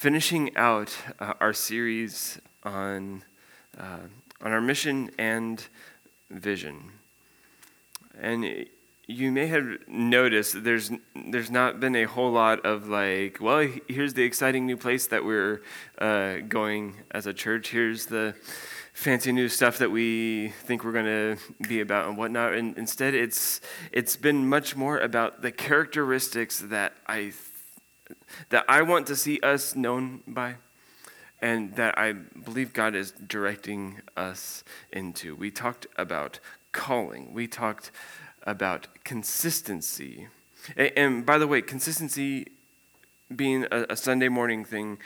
finishing 0.00 0.56
out 0.56 0.96
uh, 1.18 1.34
our 1.40 1.52
series 1.52 2.40
on, 2.64 3.22
uh, 3.76 3.98
on 4.40 4.50
our 4.50 4.60
mission 4.62 5.10
and 5.18 5.66
vision. 6.30 6.90
And 8.18 8.64
you 9.06 9.30
may 9.30 9.46
have 9.48 9.76
noticed 9.86 10.64
there's, 10.64 10.90
there's 11.14 11.50
not 11.50 11.80
been 11.80 11.94
a 11.96 12.04
whole 12.04 12.32
lot 12.32 12.64
of 12.64 12.88
like, 12.88 13.42
well, 13.42 13.68
here's 13.88 14.14
the 14.14 14.22
exciting 14.22 14.64
new 14.64 14.78
place 14.78 15.06
that 15.08 15.22
we're 15.22 15.60
uh, 15.98 16.36
going 16.48 16.94
as 17.10 17.26
a 17.26 17.34
church. 17.34 17.68
Here's 17.68 18.06
the 18.06 18.34
fancy 18.94 19.32
new 19.32 19.50
stuff 19.50 19.76
that 19.76 19.90
we 19.90 20.54
think 20.62 20.82
we're 20.82 20.92
going 20.92 21.04
to 21.04 21.36
be 21.68 21.82
about 21.82 22.08
and 22.08 22.16
whatnot. 22.16 22.54
And 22.54 22.74
instead, 22.78 23.12
it's, 23.12 23.60
it's 23.92 24.16
been 24.16 24.48
much 24.48 24.74
more 24.74 24.98
about 24.98 25.42
the 25.42 25.52
characteristics 25.52 26.58
that 26.58 26.94
I 27.06 27.34
that 28.50 28.64
I 28.68 28.82
want 28.82 29.06
to 29.08 29.16
see 29.16 29.40
us 29.40 29.74
known 29.74 30.22
by 30.26 30.56
and 31.42 31.74
that 31.76 31.98
I 31.98 32.12
believe 32.12 32.72
God 32.72 32.94
is 32.94 33.12
directing 33.12 34.00
us 34.16 34.62
into. 34.92 35.34
We 35.34 35.50
talked 35.50 35.86
about 35.96 36.38
calling, 36.72 37.32
we 37.32 37.46
talked 37.46 37.90
about 38.44 38.88
consistency. 39.04 40.28
And, 40.76 41.24
by 41.24 41.38
the 41.38 41.46
way, 41.46 41.62
consistency 41.62 42.48
being 43.34 43.66
a, 43.70 43.86
a, 43.90 43.96
Sunday 43.96 44.28
morning 44.28 44.64
thing 44.64 44.98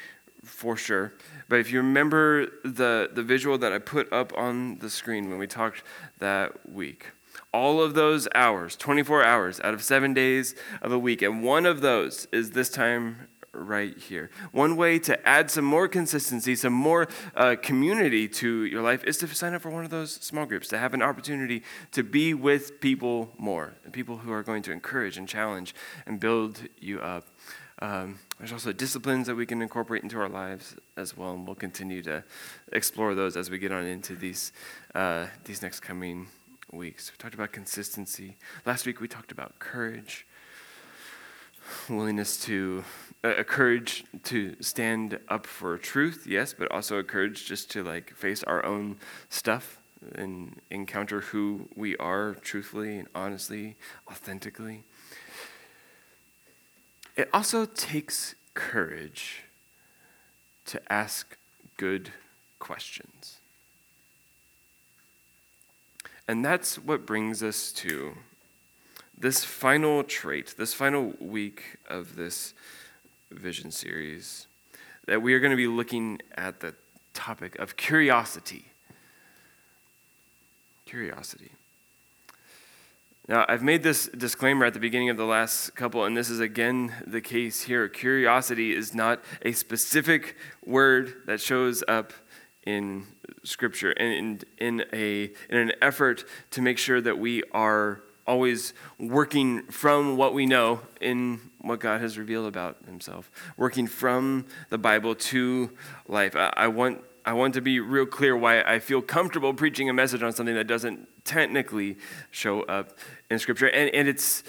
for 0.42 0.76
sure. 0.76 1.12
But 1.48 1.60
if 1.60 1.70
you 1.70 1.78
remember 1.78 2.46
the, 2.64 3.10
the 3.12 3.22
visual 3.22 3.58
that 3.58 3.72
I 3.72 3.78
put 3.78 4.12
up 4.12 4.36
on 4.36 4.78
the 4.78 4.90
screen 4.90 5.30
when 5.30 5.38
we 5.38 5.46
talked 5.46 5.82
that 6.18 6.68
week, 6.70 7.12
all 7.54 7.80
of 7.80 7.94
those 7.94 8.26
hours, 8.34 8.74
24 8.74 9.22
hours 9.22 9.60
out 9.62 9.72
of 9.74 9.82
seven 9.82 10.12
days 10.12 10.56
of 10.82 10.90
a 10.90 10.98
week. 10.98 11.22
And 11.22 11.44
one 11.44 11.66
of 11.66 11.82
those 11.82 12.26
is 12.32 12.50
this 12.50 12.68
time 12.68 13.28
right 13.52 13.96
here. 13.96 14.28
One 14.50 14.74
way 14.76 14.98
to 14.98 15.28
add 15.28 15.52
some 15.52 15.64
more 15.64 15.86
consistency, 15.86 16.56
some 16.56 16.72
more 16.72 17.06
uh, 17.36 17.54
community 17.62 18.26
to 18.26 18.64
your 18.64 18.82
life 18.82 19.04
is 19.04 19.18
to 19.18 19.28
sign 19.28 19.54
up 19.54 19.62
for 19.62 19.70
one 19.70 19.84
of 19.84 19.90
those 19.90 20.10
small 20.14 20.46
groups, 20.46 20.66
to 20.68 20.78
have 20.78 20.94
an 20.94 21.02
opportunity 21.02 21.62
to 21.92 22.02
be 22.02 22.34
with 22.34 22.80
people 22.80 23.30
more, 23.38 23.74
people 23.92 24.16
who 24.16 24.32
are 24.32 24.42
going 24.42 24.62
to 24.62 24.72
encourage 24.72 25.16
and 25.16 25.28
challenge 25.28 25.76
and 26.06 26.18
build 26.18 26.60
you 26.80 26.98
up. 26.98 27.28
Um, 27.78 28.18
there's 28.38 28.52
also 28.52 28.72
disciplines 28.72 29.28
that 29.28 29.36
we 29.36 29.46
can 29.46 29.62
incorporate 29.62 30.02
into 30.02 30.18
our 30.18 30.28
lives 30.28 30.74
as 30.96 31.16
well, 31.16 31.34
and 31.34 31.46
we'll 31.46 31.54
continue 31.54 32.02
to 32.02 32.24
explore 32.72 33.14
those 33.14 33.36
as 33.36 33.48
we 33.48 33.58
get 33.58 33.70
on 33.70 33.84
into 33.84 34.16
these 34.16 34.52
uh, 34.96 35.26
these 35.44 35.62
next 35.62 35.80
coming 35.80 36.26
weeks. 36.76 37.10
We 37.10 37.16
talked 37.16 37.34
about 37.34 37.52
consistency. 37.52 38.36
Last 38.64 38.86
week 38.86 39.00
we 39.00 39.08
talked 39.08 39.32
about 39.32 39.58
courage, 39.58 40.26
willingness 41.88 42.42
to, 42.44 42.84
uh, 43.22 43.34
a 43.38 43.44
courage 43.44 44.04
to 44.24 44.56
stand 44.60 45.18
up 45.28 45.46
for 45.46 45.78
truth, 45.78 46.26
yes, 46.26 46.52
but 46.52 46.70
also 46.70 46.98
a 46.98 47.04
courage 47.04 47.46
just 47.46 47.70
to 47.72 47.82
like 47.82 48.14
face 48.14 48.42
our 48.42 48.64
own 48.64 48.96
stuff 49.28 49.78
and 50.14 50.60
encounter 50.70 51.20
who 51.20 51.68
we 51.74 51.96
are 51.96 52.34
truthfully 52.42 52.98
and 52.98 53.08
honestly, 53.14 53.76
authentically. 54.10 54.84
It 57.16 57.28
also 57.32 57.64
takes 57.64 58.34
courage 58.54 59.44
to 60.66 60.80
ask 60.92 61.36
good 61.76 62.10
questions. 62.58 63.38
And 66.26 66.44
that's 66.44 66.78
what 66.78 67.06
brings 67.06 67.42
us 67.42 67.70
to 67.72 68.14
this 69.16 69.44
final 69.44 70.02
trait, 70.02 70.54
this 70.56 70.74
final 70.74 71.14
week 71.20 71.78
of 71.88 72.16
this 72.16 72.54
vision 73.30 73.70
series, 73.70 74.46
that 75.06 75.20
we 75.22 75.34
are 75.34 75.40
going 75.40 75.50
to 75.50 75.56
be 75.56 75.66
looking 75.66 76.20
at 76.36 76.60
the 76.60 76.74
topic 77.12 77.58
of 77.58 77.76
curiosity. 77.76 78.66
Curiosity. 80.86 81.52
Now, 83.26 83.46
I've 83.48 83.62
made 83.62 83.82
this 83.82 84.08
disclaimer 84.08 84.66
at 84.66 84.74
the 84.74 84.80
beginning 84.80 85.08
of 85.08 85.16
the 85.16 85.24
last 85.24 85.74
couple, 85.74 86.04
and 86.04 86.14
this 86.14 86.28
is 86.28 86.40
again 86.40 86.92
the 87.06 87.22
case 87.22 87.62
here. 87.62 87.88
Curiosity 87.88 88.74
is 88.74 88.94
not 88.94 89.22
a 89.42 89.52
specific 89.52 90.36
word 90.64 91.14
that 91.26 91.40
shows 91.40 91.82
up 91.88 92.12
in 92.66 93.06
Scripture 93.44 93.92
and 93.92 94.44
in, 94.58 94.80
in, 94.80 94.84
a, 94.92 95.24
in 95.48 95.58
an 95.58 95.72
effort 95.80 96.24
to 96.50 96.62
make 96.62 96.78
sure 96.78 97.00
that 97.00 97.18
we 97.18 97.42
are 97.52 98.00
always 98.26 98.72
working 98.98 99.62
from 99.64 100.16
what 100.16 100.34
we 100.34 100.46
know 100.46 100.80
in 101.00 101.40
what 101.60 101.80
God 101.80 102.00
has 102.00 102.18
revealed 102.18 102.46
about 102.46 102.76
Himself, 102.86 103.30
working 103.56 103.86
from 103.86 104.46
the 104.70 104.78
Bible 104.78 105.14
to 105.14 105.70
life. 106.08 106.34
I, 106.36 106.52
I, 106.56 106.68
want, 106.68 107.02
I 107.24 107.34
want 107.34 107.54
to 107.54 107.60
be 107.60 107.80
real 107.80 108.06
clear 108.06 108.36
why 108.36 108.62
I 108.62 108.78
feel 108.78 109.02
comfortable 109.02 109.52
preaching 109.54 109.88
a 109.88 109.92
message 109.92 110.22
on 110.22 110.32
something 110.32 110.54
that 110.54 110.66
doesn't 110.66 111.06
technically 111.24 111.96
show 112.30 112.62
up 112.62 112.98
in 113.30 113.38
Scripture. 113.38 113.66
And, 113.66 113.94
and 113.94 114.08
it's, 114.08 114.42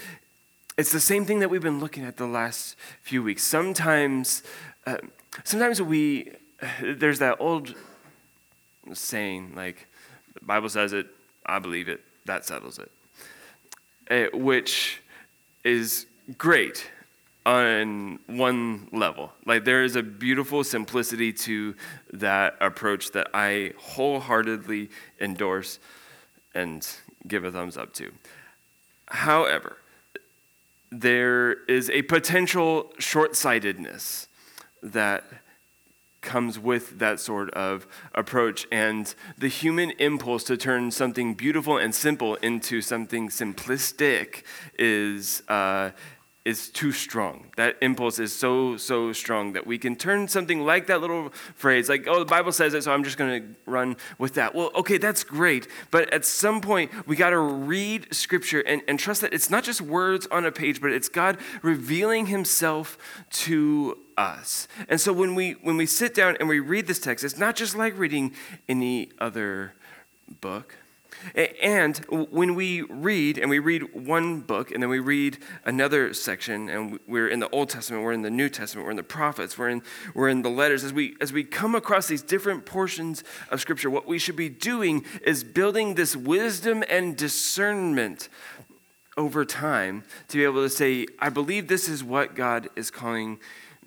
it's 0.78 0.92
the 0.92 1.00
same 1.00 1.24
thing 1.24 1.40
that 1.40 1.50
we've 1.50 1.62
been 1.62 1.80
looking 1.80 2.04
at 2.04 2.16
the 2.16 2.26
last 2.26 2.76
few 3.02 3.22
weeks. 3.22 3.42
Sometimes, 3.42 4.42
uh, 4.86 4.98
sometimes 5.44 5.80
we, 5.82 6.32
there's 6.82 7.18
that 7.18 7.36
old 7.40 7.74
saying 8.94 9.54
like, 9.54 9.86
the 10.34 10.44
Bible 10.44 10.68
says 10.68 10.92
it, 10.92 11.06
I 11.44 11.58
believe 11.58 11.88
it, 11.88 12.00
that 12.26 12.44
settles 12.44 12.78
it, 12.78 12.90
uh, 14.10 14.36
which 14.36 15.00
is 15.64 16.06
great 16.38 16.90
on 17.46 18.18
one 18.26 18.88
level. 18.92 19.32
Like 19.46 19.64
there 19.64 19.84
is 19.84 19.94
a 19.94 20.02
beautiful 20.02 20.64
simplicity 20.64 21.32
to 21.32 21.74
that 22.12 22.56
approach 22.60 23.12
that 23.12 23.28
I 23.32 23.72
wholeheartedly 23.78 24.90
endorse 25.20 25.78
and 26.54 26.86
give 27.26 27.44
a 27.44 27.52
thumbs 27.52 27.76
up 27.76 27.92
to. 27.94 28.10
However, 29.06 29.76
there 30.90 31.52
is 31.64 31.88
a 31.90 32.02
potential 32.02 32.92
short 32.98 33.36
sightedness 33.36 34.26
that 34.82 35.24
comes 36.26 36.58
with 36.58 36.98
that 36.98 37.20
sort 37.20 37.48
of 37.54 37.86
approach. 38.14 38.66
And 38.70 39.14
the 39.38 39.48
human 39.48 39.92
impulse 39.92 40.44
to 40.44 40.56
turn 40.58 40.90
something 40.90 41.34
beautiful 41.34 41.78
and 41.78 41.94
simple 41.94 42.34
into 42.36 42.82
something 42.82 43.30
simplistic 43.30 44.42
is, 44.78 45.42
uh, 45.48 45.90
is 46.46 46.68
too 46.68 46.92
strong. 46.92 47.50
That 47.56 47.76
impulse 47.82 48.20
is 48.20 48.32
so, 48.32 48.76
so 48.76 49.12
strong 49.12 49.54
that 49.54 49.66
we 49.66 49.78
can 49.78 49.96
turn 49.96 50.28
something 50.28 50.60
like 50.60 50.86
that 50.86 51.00
little 51.00 51.30
phrase, 51.56 51.88
like, 51.88 52.06
oh, 52.06 52.20
the 52.20 52.24
Bible 52.24 52.52
says 52.52 52.72
it, 52.72 52.84
so 52.84 52.92
I'm 52.92 53.02
just 53.02 53.18
going 53.18 53.42
to 53.42 53.48
run 53.66 53.96
with 54.16 54.34
that. 54.34 54.54
Well, 54.54 54.70
okay, 54.76 54.96
that's 54.96 55.24
great. 55.24 55.66
But 55.90 56.12
at 56.12 56.24
some 56.24 56.60
point, 56.60 56.92
we 57.08 57.16
got 57.16 57.30
to 57.30 57.38
read 57.40 58.14
Scripture 58.14 58.60
and, 58.60 58.80
and 58.86 58.96
trust 58.96 59.22
that 59.22 59.34
it's 59.34 59.50
not 59.50 59.64
just 59.64 59.80
words 59.80 60.28
on 60.30 60.46
a 60.46 60.52
page, 60.52 60.80
but 60.80 60.92
it's 60.92 61.08
God 61.08 61.36
revealing 61.62 62.26
Himself 62.26 62.96
to 63.30 63.98
us. 64.16 64.68
And 64.88 65.00
so 65.00 65.12
when 65.12 65.34
we, 65.34 65.54
when 65.62 65.76
we 65.76 65.84
sit 65.84 66.14
down 66.14 66.36
and 66.38 66.48
we 66.48 66.60
read 66.60 66.86
this 66.86 67.00
text, 67.00 67.24
it's 67.24 67.38
not 67.38 67.56
just 67.56 67.74
like 67.74 67.98
reading 67.98 68.32
any 68.68 69.10
other 69.18 69.74
book 70.40 70.76
and 71.62 71.96
when 72.08 72.54
we 72.54 72.82
read, 72.82 73.38
and 73.38 73.50
we 73.50 73.58
read 73.58 73.94
one 73.94 74.40
book, 74.40 74.70
and 74.70 74.82
then 74.82 74.90
we 74.90 74.98
read 74.98 75.38
another 75.64 76.14
section, 76.14 76.68
and 76.68 76.98
we're 77.06 77.28
in 77.28 77.40
the 77.40 77.48
Old 77.50 77.70
Testament, 77.70 78.02
we're 78.02 78.12
in 78.12 78.22
the 78.22 78.30
New 78.30 78.48
Testament, 78.48 78.84
we're 78.84 78.90
in 78.92 78.96
the 78.96 79.02
prophets, 79.02 79.58
we're 79.58 79.68
in, 79.68 79.82
we're 80.14 80.28
in 80.28 80.42
the 80.42 80.50
letters, 80.50 80.84
as 80.84 80.92
we, 80.92 81.16
as 81.20 81.32
we 81.32 81.44
come 81.44 81.74
across 81.74 82.06
these 82.08 82.22
different 82.22 82.66
portions 82.66 83.24
of 83.50 83.60
Scripture, 83.60 83.90
what 83.90 84.06
we 84.06 84.18
should 84.18 84.36
be 84.36 84.48
doing 84.48 85.04
is 85.22 85.44
building 85.44 85.94
this 85.94 86.16
wisdom 86.16 86.84
and 86.88 87.16
discernment 87.16 88.28
over 89.16 89.44
time 89.44 90.04
to 90.28 90.36
be 90.36 90.44
able 90.44 90.62
to 90.62 90.70
say, 90.70 91.06
I 91.18 91.30
believe 91.30 91.68
this 91.68 91.88
is 91.88 92.04
what 92.04 92.34
God 92.34 92.68
is 92.76 92.90
calling 92.90 93.38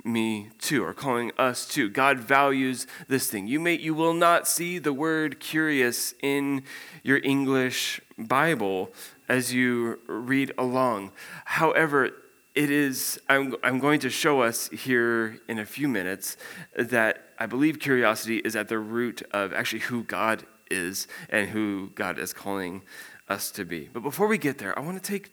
me 0.03 0.49
to 0.59 0.83
or 0.83 0.93
calling 0.93 1.31
us 1.37 1.67
to. 1.69 1.89
God 1.89 2.19
values 2.19 2.87
this 3.07 3.29
thing. 3.29 3.47
You 3.47 3.59
may 3.59 3.75
you 3.75 3.93
will 3.93 4.13
not 4.13 4.47
see 4.47 4.79
the 4.79 4.93
word 4.93 5.39
curious 5.39 6.13
in 6.21 6.63
your 7.03 7.19
English 7.23 8.01
Bible 8.17 8.91
as 9.27 9.53
you 9.53 9.99
read 10.07 10.51
along. 10.57 11.11
However, 11.45 12.11
it 12.55 12.71
is, 12.71 13.19
I'm, 13.29 13.55
I'm 13.63 13.79
going 13.79 13.99
to 14.01 14.09
show 14.09 14.41
us 14.41 14.69
here 14.69 15.39
in 15.47 15.59
a 15.59 15.65
few 15.65 15.87
minutes 15.87 16.35
that 16.75 17.23
I 17.37 17.45
believe 17.45 17.79
curiosity 17.79 18.37
is 18.39 18.55
at 18.55 18.67
the 18.67 18.79
root 18.79 19.21
of 19.31 19.53
actually 19.53 19.79
who 19.79 20.03
God 20.03 20.45
is 20.69 21.07
and 21.29 21.49
who 21.49 21.91
God 21.95 22.19
is 22.19 22.33
calling 22.33 22.81
us 23.29 23.51
to 23.51 23.65
be. 23.65 23.89
But 23.93 24.01
before 24.01 24.27
we 24.27 24.37
get 24.37 24.57
there, 24.57 24.77
I 24.77 24.81
want 24.81 25.01
to 25.01 25.11
take 25.11 25.31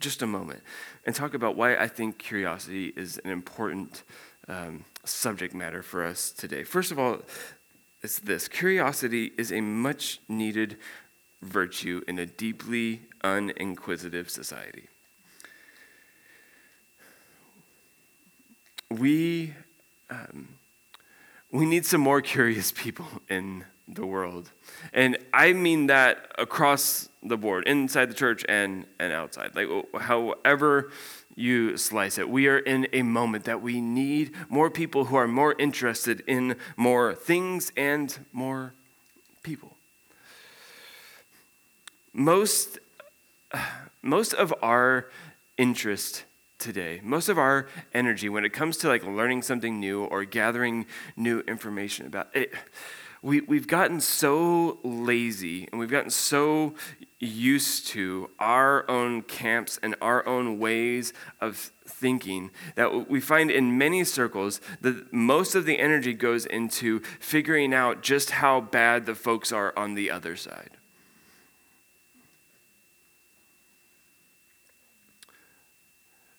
just 0.00 0.22
a 0.22 0.26
moment 0.26 0.62
and 1.06 1.14
talk 1.14 1.34
about 1.34 1.56
why 1.56 1.76
I 1.76 1.86
think 1.86 2.18
curiosity 2.18 2.92
is 2.96 3.18
an 3.24 3.30
important 3.30 4.02
um, 4.48 4.84
subject 5.04 5.54
matter 5.54 5.82
for 5.82 6.04
us 6.04 6.30
today. 6.30 6.64
First 6.64 6.90
of 6.90 6.98
all, 6.98 7.18
it's 8.02 8.18
this 8.18 8.48
curiosity 8.48 9.32
is 9.36 9.52
a 9.52 9.60
much 9.60 10.20
needed 10.28 10.76
virtue 11.42 12.02
in 12.08 12.18
a 12.18 12.26
deeply 12.26 13.02
uninquisitive 13.22 14.28
society. 14.30 14.88
We, 18.90 19.54
um, 20.10 20.48
we 21.52 21.66
need 21.66 21.86
some 21.86 22.00
more 22.00 22.20
curious 22.20 22.72
people 22.72 23.06
in 23.28 23.64
the 23.94 24.06
world. 24.06 24.50
And 24.92 25.18
I 25.32 25.52
mean 25.52 25.86
that 25.86 26.32
across 26.38 27.08
the 27.22 27.36
board, 27.36 27.66
inside 27.66 28.06
the 28.06 28.14
church 28.14 28.44
and, 28.48 28.86
and 28.98 29.12
outside. 29.12 29.54
Like, 29.54 29.68
however 30.00 30.90
you 31.36 31.76
slice 31.76 32.18
it, 32.18 32.28
we 32.28 32.48
are 32.48 32.58
in 32.58 32.86
a 32.92 33.02
moment 33.02 33.44
that 33.44 33.62
we 33.62 33.80
need 33.80 34.32
more 34.48 34.70
people 34.70 35.06
who 35.06 35.16
are 35.16 35.28
more 35.28 35.54
interested 35.58 36.22
in 36.26 36.56
more 36.76 37.14
things 37.14 37.72
and 37.76 38.18
more 38.32 38.74
people. 39.42 39.76
Most, 42.12 42.78
most 44.02 44.32
of 44.34 44.52
our 44.62 45.10
interest 45.56 46.24
today, 46.58 47.00
most 47.02 47.28
of 47.28 47.38
our 47.38 47.68
energy 47.94 48.28
when 48.28 48.44
it 48.44 48.52
comes 48.52 48.76
to 48.78 48.88
like 48.88 49.04
learning 49.04 49.42
something 49.42 49.80
new 49.80 50.04
or 50.04 50.24
gathering 50.24 50.86
new 51.16 51.40
information 51.40 52.06
about 52.06 52.34
it, 52.34 52.52
we, 53.22 53.42
we've 53.42 53.66
gotten 53.66 54.00
so 54.00 54.78
lazy 54.82 55.68
and 55.70 55.78
we've 55.78 55.90
gotten 55.90 56.10
so 56.10 56.74
used 57.18 57.86
to 57.88 58.30
our 58.38 58.88
own 58.90 59.22
camps 59.22 59.78
and 59.82 59.94
our 60.00 60.26
own 60.26 60.58
ways 60.58 61.12
of 61.40 61.70
thinking 61.86 62.50
that 62.76 63.10
we 63.10 63.20
find 63.20 63.50
in 63.50 63.76
many 63.76 64.04
circles 64.04 64.60
that 64.80 65.12
most 65.12 65.54
of 65.54 65.66
the 65.66 65.78
energy 65.78 66.14
goes 66.14 66.46
into 66.46 67.00
figuring 67.18 67.74
out 67.74 68.00
just 68.00 68.30
how 68.30 68.60
bad 68.60 69.04
the 69.04 69.14
folks 69.14 69.52
are 69.52 69.74
on 69.76 69.94
the 69.94 70.10
other 70.10 70.34
side. 70.34 70.70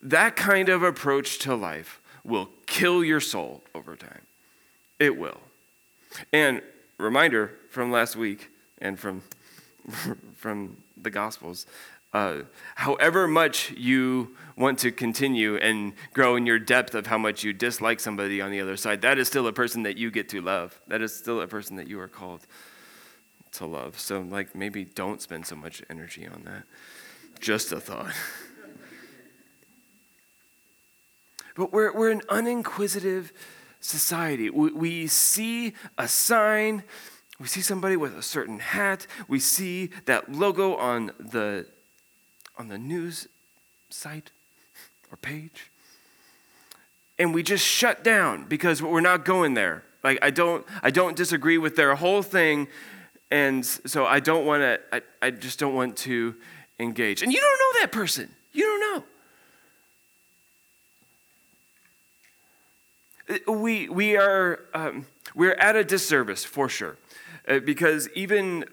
That 0.02 0.36
kind 0.36 0.68
of 0.68 0.82
approach 0.82 1.38
to 1.40 1.54
life 1.54 2.02
will 2.24 2.50
kill 2.66 3.04
your 3.04 3.20
soul 3.20 3.62
over 3.76 3.96
time. 3.96 4.22
It 5.00 5.16
will. 5.16 5.40
And 6.34 6.62
reminder 7.02 7.52
from 7.70 7.92
last 7.92 8.16
week 8.16 8.50
and 8.78 9.00
from, 9.00 9.24
from 10.36 10.78
the 10.96 11.10
Gospels. 11.10 11.66
Uh, 12.14 12.42
however 12.76 13.26
much 13.26 13.72
you 13.72 14.36
want 14.58 14.78
to 14.80 14.92
continue 14.92 15.56
and 15.56 15.94
grow 16.14 16.36
in 16.36 16.46
your 16.46 16.60
depth 16.60 16.94
of 16.94 17.08
how 17.08 17.18
much 17.18 17.44
you 17.44 17.54
dislike 17.54 18.02
somebody 18.02 18.42
on 18.42 18.52
the 18.52 18.60
other 18.60 18.76
side, 18.76 19.02
that 19.02 19.18
is 19.18 19.28
still 19.28 19.48
a 19.48 19.54
person 19.54 19.84
that 19.84 19.98
you 19.98 20.12
get 20.12 20.28
to 20.28 20.42
love. 20.42 20.80
That 20.88 21.02
is 21.02 21.16
still 21.16 21.40
a 21.40 21.48
person 21.48 21.78
that 21.78 21.88
you 21.88 22.00
are 22.02 22.10
called 22.10 22.46
to 23.54 23.66
love. 23.66 23.98
So, 23.98 24.22
like, 24.22 24.54
maybe 24.54 24.84
don't 24.84 25.22
spend 25.22 25.46
so 25.46 25.56
much 25.56 25.82
energy 25.90 26.28
on 26.28 26.44
that. 26.44 26.64
Just 27.40 27.72
a 27.72 27.80
thought. 27.80 28.14
but 31.56 31.72
we're, 31.72 31.94
we're 31.94 32.12
an 32.12 32.22
uninquisitive 32.30 33.32
society. 33.82 34.50
We, 34.50 34.72
we 34.72 35.08
see 35.08 35.74
a 35.98 36.08
sign, 36.08 36.84
we 37.40 37.48
see 37.48 37.62
somebody 37.62 37.98
with 37.98 38.18
a 38.18 38.22
certain 38.22 38.60
hat, 38.60 39.08
we 39.28 39.40
see 39.40 39.90
that 40.06 40.32
logo 40.32 40.76
on 40.76 41.12
the, 41.20 41.66
on 42.58 42.70
the 42.70 42.78
news 42.78 43.28
site 43.90 44.32
or 45.12 45.18
page, 45.18 45.70
and 47.20 47.34
we 47.34 47.44
just 47.44 47.66
shut 47.66 48.04
down 48.04 48.46
because 48.46 48.82
we're 48.82 49.02
not 49.02 49.26
going 49.26 49.54
there. 49.54 49.84
Like 50.04 50.20
I 50.22 50.32
don't, 50.32 50.66
I 50.82 50.90
don't 50.90 51.16
disagree 51.16 51.58
with 51.58 51.76
their 51.76 51.96
whole 51.96 52.24
thing, 52.24 52.68
and 53.30 53.64
so 53.66 54.06
I 54.06 54.20
don't 54.20 54.46
want 54.46 54.62
to. 54.62 54.80
I, 54.92 55.02
I 55.22 55.32
just 55.32 55.60
don't 55.60 55.76
want 55.76 55.98
to 55.98 56.36
engage. 56.80 57.22
And 57.22 57.32
you 57.32 57.40
don't 57.40 57.60
know 57.60 57.82
that 57.82 57.92
person. 57.92 58.30
You 58.52 58.66
don't 58.66 58.80
know. 58.80 59.04
We, 63.48 63.90
we 63.90 64.18
are 64.18 64.60
um, 64.74 65.06
we're 65.36 65.54
at 65.54 65.76
a 65.76 65.84
disservice 65.84 66.44
for 66.44 66.70
sure. 66.70 66.98
Uh, 67.48 67.60
because 67.60 68.10
even 68.10 68.66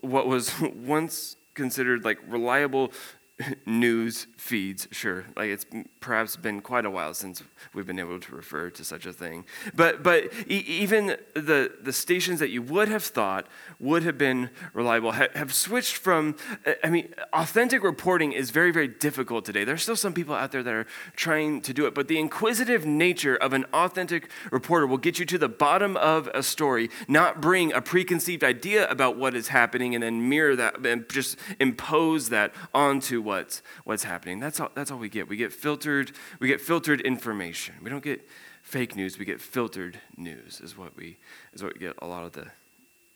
what 0.00 0.26
was 0.26 0.52
once 0.60 1.36
considered 1.54 2.04
like 2.04 2.18
reliable 2.28 2.92
news 3.66 4.26
feeds, 4.36 4.88
sure. 4.90 5.26
Like 5.36 5.50
it's 5.50 5.66
perhaps 6.00 6.36
been 6.36 6.60
quite 6.62 6.86
a 6.86 6.90
while 6.90 7.12
since 7.12 7.42
we've 7.74 7.86
been 7.86 7.98
able 7.98 8.18
to 8.18 8.34
refer 8.34 8.70
to 8.70 8.84
such 8.84 9.04
a 9.04 9.12
thing. 9.12 9.44
But 9.74 10.02
but 10.02 10.32
e- 10.48 10.64
even 10.66 11.16
the 11.34 11.72
the 11.80 11.92
stations 11.92 12.40
that 12.40 12.48
you 12.48 12.62
would 12.62 12.88
have 12.88 13.04
thought 13.04 13.46
would 13.78 14.04
have 14.04 14.16
been 14.16 14.50
reliable 14.72 15.12
ha- 15.12 15.28
have 15.34 15.52
switched 15.52 15.96
from. 15.96 16.36
Uh, 16.66 16.72
I 16.82 16.88
mean, 16.88 17.12
authentic 17.34 17.82
reporting 17.82 18.32
is 18.32 18.50
very 18.50 18.70
very 18.70 18.88
difficult 18.88 19.44
today. 19.44 19.64
There's 19.64 19.82
still 19.82 19.96
some 19.96 20.14
people 20.14 20.34
out 20.34 20.52
there 20.52 20.62
that 20.62 20.74
are 20.74 20.86
trying 21.14 21.60
to 21.62 21.74
do 21.74 21.86
it, 21.86 21.94
but 21.94 22.08
the 22.08 22.18
inquisitive 22.18 22.86
nature 22.86 23.36
of 23.36 23.52
an 23.52 23.66
authentic 23.74 24.30
reporter 24.50 24.86
will 24.86 24.98
get 24.98 25.18
you 25.18 25.26
to 25.26 25.36
the 25.36 25.48
bottom 25.48 25.96
of 25.98 26.28
a 26.32 26.42
story, 26.42 26.88
not 27.06 27.42
bring 27.42 27.72
a 27.74 27.82
preconceived 27.82 28.42
idea 28.42 28.88
about 28.88 29.18
what 29.18 29.34
is 29.34 29.48
happening 29.48 29.94
and 29.94 30.02
then 30.02 30.26
mirror 30.26 30.56
that 30.56 30.86
and 30.86 31.06
just 31.10 31.36
impose 31.60 32.30
that 32.30 32.54
onto 32.72 33.25
what's 33.26 33.62
what's 33.84 34.04
happening. 34.04 34.38
That's 34.40 34.60
all, 34.60 34.70
that's 34.74 34.90
all 34.90 34.98
we 34.98 35.10
get. 35.10 35.28
We 35.28 35.36
get 35.36 35.52
filtered, 35.52 36.12
we 36.40 36.48
get 36.48 36.60
filtered 36.60 37.00
information. 37.02 37.74
We 37.82 37.90
don't 37.90 38.02
get 38.02 38.26
fake 38.62 38.96
news, 38.96 39.18
we 39.18 39.24
get 39.24 39.40
filtered 39.40 40.00
news 40.16 40.60
is 40.60 40.78
what 40.78 40.96
we 40.96 41.18
is 41.52 41.62
what 41.62 41.74
we 41.74 41.80
get 41.80 41.96
a 42.00 42.06
lot 42.06 42.24
of 42.24 42.32
the 42.32 42.46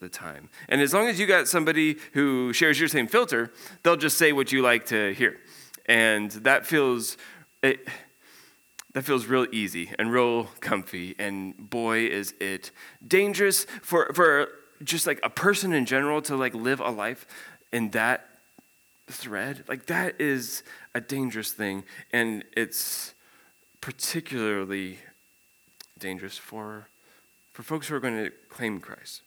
the 0.00 0.08
time. 0.08 0.48
And 0.68 0.80
as 0.80 0.92
long 0.92 1.08
as 1.08 1.20
you 1.20 1.26
got 1.26 1.46
somebody 1.46 1.96
who 2.12 2.52
shares 2.52 2.78
your 2.78 2.88
same 2.88 3.06
filter, 3.06 3.52
they'll 3.82 3.96
just 3.96 4.18
say 4.18 4.32
what 4.32 4.50
you 4.50 4.62
like 4.62 4.86
to 4.86 5.12
hear. 5.14 5.38
And 5.86 6.30
that 6.32 6.66
feels 6.66 7.16
it, 7.62 7.86
that 8.92 9.02
feels 9.02 9.26
real 9.26 9.46
easy 9.52 9.90
and 9.98 10.12
real 10.12 10.44
comfy 10.60 11.14
and 11.18 11.56
boy 11.70 12.06
is 12.06 12.34
it 12.40 12.70
dangerous 13.06 13.64
for 13.82 14.12
for 14.14 14.48
just 14.82 15.06
like 15.06 15.20
a 15.22 15.30
person 15.30 15.72
in 15.72 15.84
general 15.84 16.22
to 16.22 16.36
like 16.36 16.54
live 16.54 16.80
a 16.80 16.90
life 16.90 17.26
in 17.72 17.90
that 17.90 18.29
thread, 19.10 19.64
like 19.68 19.86
that 19.86 20.20
is 20.20 20.62
a 20.94 21.00
dangerous 21.00 21.52
thing. 21.52 21.84
And 22.12 22.44
it's 22.56 23.14
particularly 23.80 24.98
dangerous 25.98 26.36
for, 26.36 26.88
for 27.52 27.62
folks 27.62 27.88
who 27.88 27.94
are 27.94 28.00
going 28.00 28.24
to 28.24 28.30
claim 28.48 28.80
Christ. 28.80 29.22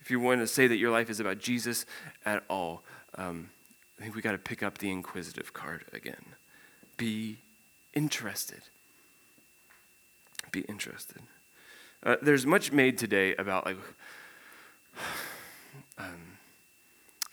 If 0.00 0.10
you 0.10 0.18
want 0.18 0.40
to 0.40 0.46
say 0.46 0.66
that 0.66 0.76
your 0.76 0.90
life 0.90 1.10
is 1.10 1.20
about 1.20 1.38
Jesus 1.38 1.84
at 2.24 2.42
all, 2.48 2.82
um, 3.16 3.50
I 3.98 4.02
think 4.02 4.14
we 4.14 4.22
got 4.22 4.32
to 4.32 4.38
pick 4.38 4.62
up 4.62 4.78
the 4.78 4.90
inquisitive 4.90 5.52
card 5.52 5.84
again. 5.92 6.24
Be 6.96 7.38
interested. 7.92 8.62
Be 10.52 10.60
interested. 10.62 11.22
Uh, 12.02 12.16
there's 12.22 12.46
much 12.46 12.72
made 12.72 12.96
today 12.96 13.34
about 13.36 13.66
like 13.66 13.76
um, 15.98 16.29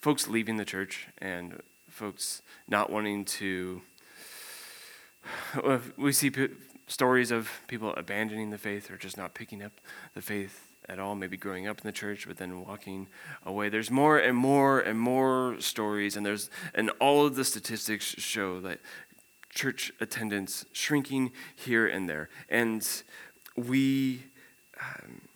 folks 0.02 0.28
leaving 0.28 0.58
the 0.58 0.66
church 0.66 1.08
and 1.18 1.62
folks 1.90 2.42
not 2.68 2.90
wanting 2.90 3.26
to. 3.26 3.82
We 5.98 6.14
see 6.14 6.30
p- 6.30 6.50
stories 6.88 7.32
of 7.32 7.50
people 7.68 7.94
abandoning 7.96 8.50
the 8.50 8.58
faith 8.58 8.90
or 8.90 8.98
just 8.98 9.18
not 9.18 9.34
picking 9.34 9.62
up 9.62 9.82
the 10.14 10.22
faith 10.22 10.68
at 10.88 11.00
all, 11.00 11.16
maybe 11.16 11.36
growing 11.36 11.68
up 11.68 11.80
in 11.80 11.86
the 11.86 11.92
church, 11.92 12.28
but 12.28 12.38
then 12.38 12.66
walking 12.66 13.08
away. 13.46 13.68
There's 13.68 13.92
more 13.92 14.18
and 14.18 14.38
more 14.38 14.80
and 14.80 14.98
more 14.98 15.58
stories, 15.60 16.16
and 16.16 16.26
there's 16.26 16.50
and 16.74 16.90
all 17.02 17.26
of 17.26 17.36
the 17.36 17.44
statistics 17.44 18.06
show 18.06 18.62
that 18.62 18.80
church 19.50 19.92
attendance 20.00 20.66
shrinking 20.72 21.32
here 21.56 21.88
and 21.88 22.08
there, 22.10 22.30
and 22.50 22.88
we. 23.56 24.24
Um, 24.80 25.27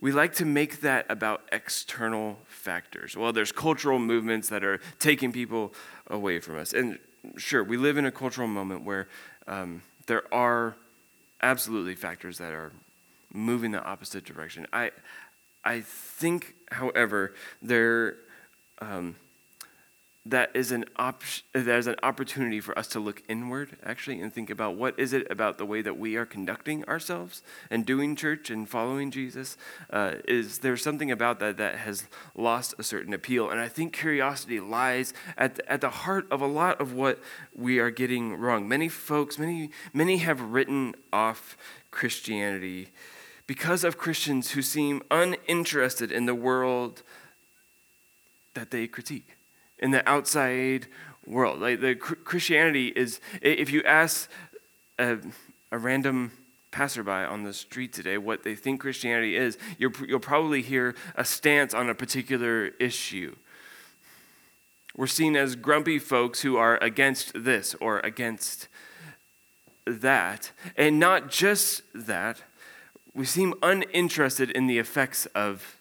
we 0.00 0.12
like 0.12 0.34
to 0.34 0.44
make 0.44 0.80
that 0.80 1.06
about 1.08 1.42
external 1.52 2.38
factors. 2.46 3.16
Well, 3.16 3.32
there's 3.32 3.52
cultural 3.52 3.98
movements 3.98 4.48
that 4.48 4.64
are 4.64 4.80
taking 4.98 5.30
people 5.32 5.74
away 6.08 6.40
from 6.40 6.58
us. 6.58 6.72
And 6.72 6.98
sure, 7.36 7.62
we 7.62 7.76
live 7.76 7.98
in 7.98 8.06
a 8.06 8.10
cultural 8.10 8.48
moment 8.48 8.84
where 8.84 9.08
um, 9.46 9.82
there 10.06 10.22
are 10.32 10.74
absolutely 11.42 11.94
factors 11.94 12.38
that 12.38 12.52
are 12.52 12.72
moving 13.32 13.72
the 13.72 13.82
opposite 13.82 14.24
direction. 14.24 14.66
I, 14.72 14.90
I 15.64 15.80
think, 15.82 16.54
however, 16.70 17.34
there, 17.60 18.16
um, 18.80 19.16
that 20.30 20.50
is 20.54 20.70
an 20.70 20.84
op- 20.96 21.22
there's 21.52 21.86
an 21.86 21.96
opportunity 22.02 22.60
for 22.60 22.78
us 22.78 22.86
to 22.88 23.00
look 23.00 23.22
inward 23.28 23.76
actually 23.84 24.20
and 24.20 24.32
think 24.32 24.48
about 24.48 24.76
what 24.76 24.98
is 24.98 25.12
it 25.12 25.30
about 25.30 25.58
the 25.58 25.66
way 25.66 25.82
that 25.82 25.98
we 25.98 26.16
are 26.16 26.26
conducting 26.26 26.84
ourselves 26.84 27.42
and 27.70 27.84
doing 27.84 28.14
church 28.14 28.48
and 28.50 28.68
following 28.68 29.10
jesus 29.10 29.56
uh, 29.90 30.14
is 30.26 30.58
there 30.58 30.76
something 30.76 31.10
about 31.10 31.40
that 31.40 31.56
that 31.56 31.76
has 31.76 32.06
lost 32.34 32.74
a 32.78 32.82
certain 32.82 33.12
appeal? 33.12 33.50
And 33.50 33.60
i 33.60 33.68
think 33.68 33.92
curiosity 33.92 34.60
lies 34.60 35.12
at 35.36 35.56
the, 35.56 35.72
at 35.72 35.80
the 35.80 35.90
heart 35.90 36.26
of 36.30 36.40
a 36.40 36.46
lot 36.46 36.80
of 36.80 36.92
what 36.92 37.20
we 37.54 37.78
are 37.78 37.90
getting 37.90 38.34
wrong. 38.34 38.68
Many 38.68 38.88
folks 38.88 39.38
many 39.38 39.70
many 39.92 40.18
have 40.18 40.40
written 40.40 40.94
off 41.12 41.56
christianity 41.90 42.90
because 43.46 43.82
of 43.82 43.98
christians 43.98 44.52
who 44.52 44.62
seem 44.62 45.02
uninterested 45.10 46.12
in 46.12 46.26
the 46.26 46.34
world 46.34 47.02
that 48.54 48.70
they 48.70 48.86
critique 48.86 49.36
in 49.80 49.90
the 49.90 50.08
outside 50.08 50.86
world. 51.26 51.60
Like 51.60 51.80
the 51.80 51.94
Christianity 51.94 52.88
is, 52.88 53.20
if 53.42 53.72
you 53.72 53.82
ask 53.82 54.30
a, 54.98 55.18
a 55.72 55.78
random 55.78 56.32
passerby 56.70 57.10
on 57.10 57.42
the 57.42 57.52
street 57.52 57.92
today 57.92 58.16
what 58.16 58.44
they 58.44 58.54
think 58.54 58.80
Christianity 58.80 59.36
is, 59.36 59.58
you 59.78 59.90
will 60.08 60.20
probably 60.20 60.62
hear 60.62 60.94
a 61.16 61.24
stance 61.24 61.74
on 61.74 61.88
a 61.88 61.94
particular 61.94 62.68
issue. 62.78 63.34
We're 64.96 65.06
seen 65.06 65.36
as 65.36 65.56
grumpy 65.56 65.98
folks 65.98 66.42
who 66.42 66.56
are 66.56 66.76
against 66.82 67.32
this 67.34 67.74
or 67.80 68.00
against 68.00 68.68
that. 69.86 70.52
And 70.76 70.98
not 70.98 71.30
just 71.30 71.82
that, 71.94 72.42
we 73.14 73.24
seem 73.24 73.54
uninterested 73.62 74.50
in 74.50 74.66
the 74.66 74.78
effects 74.78 75.26
of 75.26 75.76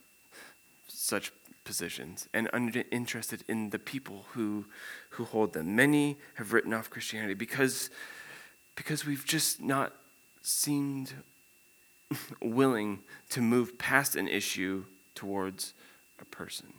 such 0.88 1.32
positions 1.70 2.28
and 2.34 2.50
uninterested 2.52 3.44
in 3.48 3.70
the 3.70 3.78
people 3.78 4.26
who, 4.32 4.66
who 5.12 5.24
hold 5.24 5.54
them. 5.54 5.76
Many 5.76 6.18
have 6.34 6.52
written 6.52 6.74
off 6.74 6.90
Christianity 6.90 7.36
because, 7.36 7.92
because 8.76 9.06
we've 9.06 9.24
just 9.24 9.62
not 9.62 9.94
seemed 10.42 11.14
willing 12.42 13.02
to 13.30 13.40
move 13.40 13.78
past 13.78 14.16
an 14.16 14.28
issue 14.28 14.84
towards 15.14 15.76
a 16.20 16.26
person. 16.26 16.74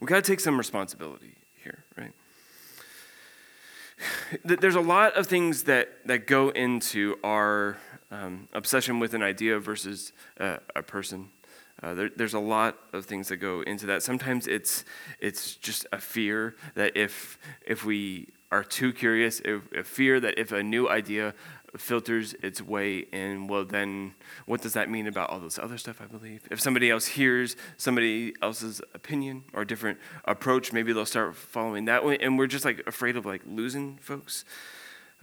We've 0.00 0.08
got 0.08 0.16
to 0.16 0.28
take 0.28 0.40
some 0.40 0.58
responsibility 0.58 1.36
here, 1.62 1.84
right? 1.96 2.12
There's 4.60 4.74
a 4.74 4.80
lot 4.80 5.16
of 5.16 5.28
things 5.28 5.62
that, 5.62 6.04
that 6.06 6.26
go 6.26 6.48
into 6.48 7.20
our 7.22 7.78
um, 8.10 8.48
obsession 8.52 8.98
with 8.98 9.14
an 9.14 9.22
idea 9.22 9.60
versus 9.60 10.12
uh, 10.40 10.56
a 10.74 10.82
person. 10.82 11.28
Uh, 11.82 11.94
there, 11.94 12.10
there's 12.16 12.34
a 12.34 12.40
lot 12.40 12.78
of 12.92 13.04
things 13.04 13.28
that 13.28 13.36
go 13.36 13.60
into 13.62 13.86
that. 13.86 14.02
Sometimes 14.02 14.46
it's 14.46 14.84
it's 15.20 15.56
just 15.56 15.86
a 15.92 15.98
fear 15.98 16.56
that 16.74 16.96
if 16.96 17.38
if 17.66 17.84
we 17.84 18.28
are 18.50 18.64
too 18.64 18.92
curious, 18.92 19.40
a 19.44 19.82
fear 19.82 20.20
that 20.20 20.38
if 20.38 20.52
a 20.52 20.62
new 20.62 20.88
idea 20.88 21.34
filters 21.76 22.34
its 22.42 22.62
way 22.62 22.98
in, 23.12 23.48
well, 23.48 23.64
then 23.64 24.14
what 24.46 24.62
does 24.62 24.72
that 24.72 24.88
mean 24.88 25.06
about 25.06 25.28
all 25.30 25.40
this 25.40 25.58
other 25.58 25.76
stuff? 25.76 26.00
I 26.00 26.06
believe 26.06 26.46
if 26.50 26.60
somebody 26.60 26.90
else 26.90 27.06
hears 27.06 27.56
somebody 27.76 28.34
else's 28.40 28.80
opinion 28.94 29.44
or 29.52 29.64
different 29.64 29.98
approach, 30.24 30.72
maybe 30.72 30.92
they'll 30.92 31.06
start 31.06 31.36
following 31.36 31.84
that 31.86 32.04
way, 32.04 32.18
and 32.18 32.38
we're 32.38 32.46
just 32.46 32.64
like 32.64 32.82
afraid 32.86 33.16
of 33.16 33.26
like 33.26 33.42
losing 33.46 33.98
folks. 33.98 34.44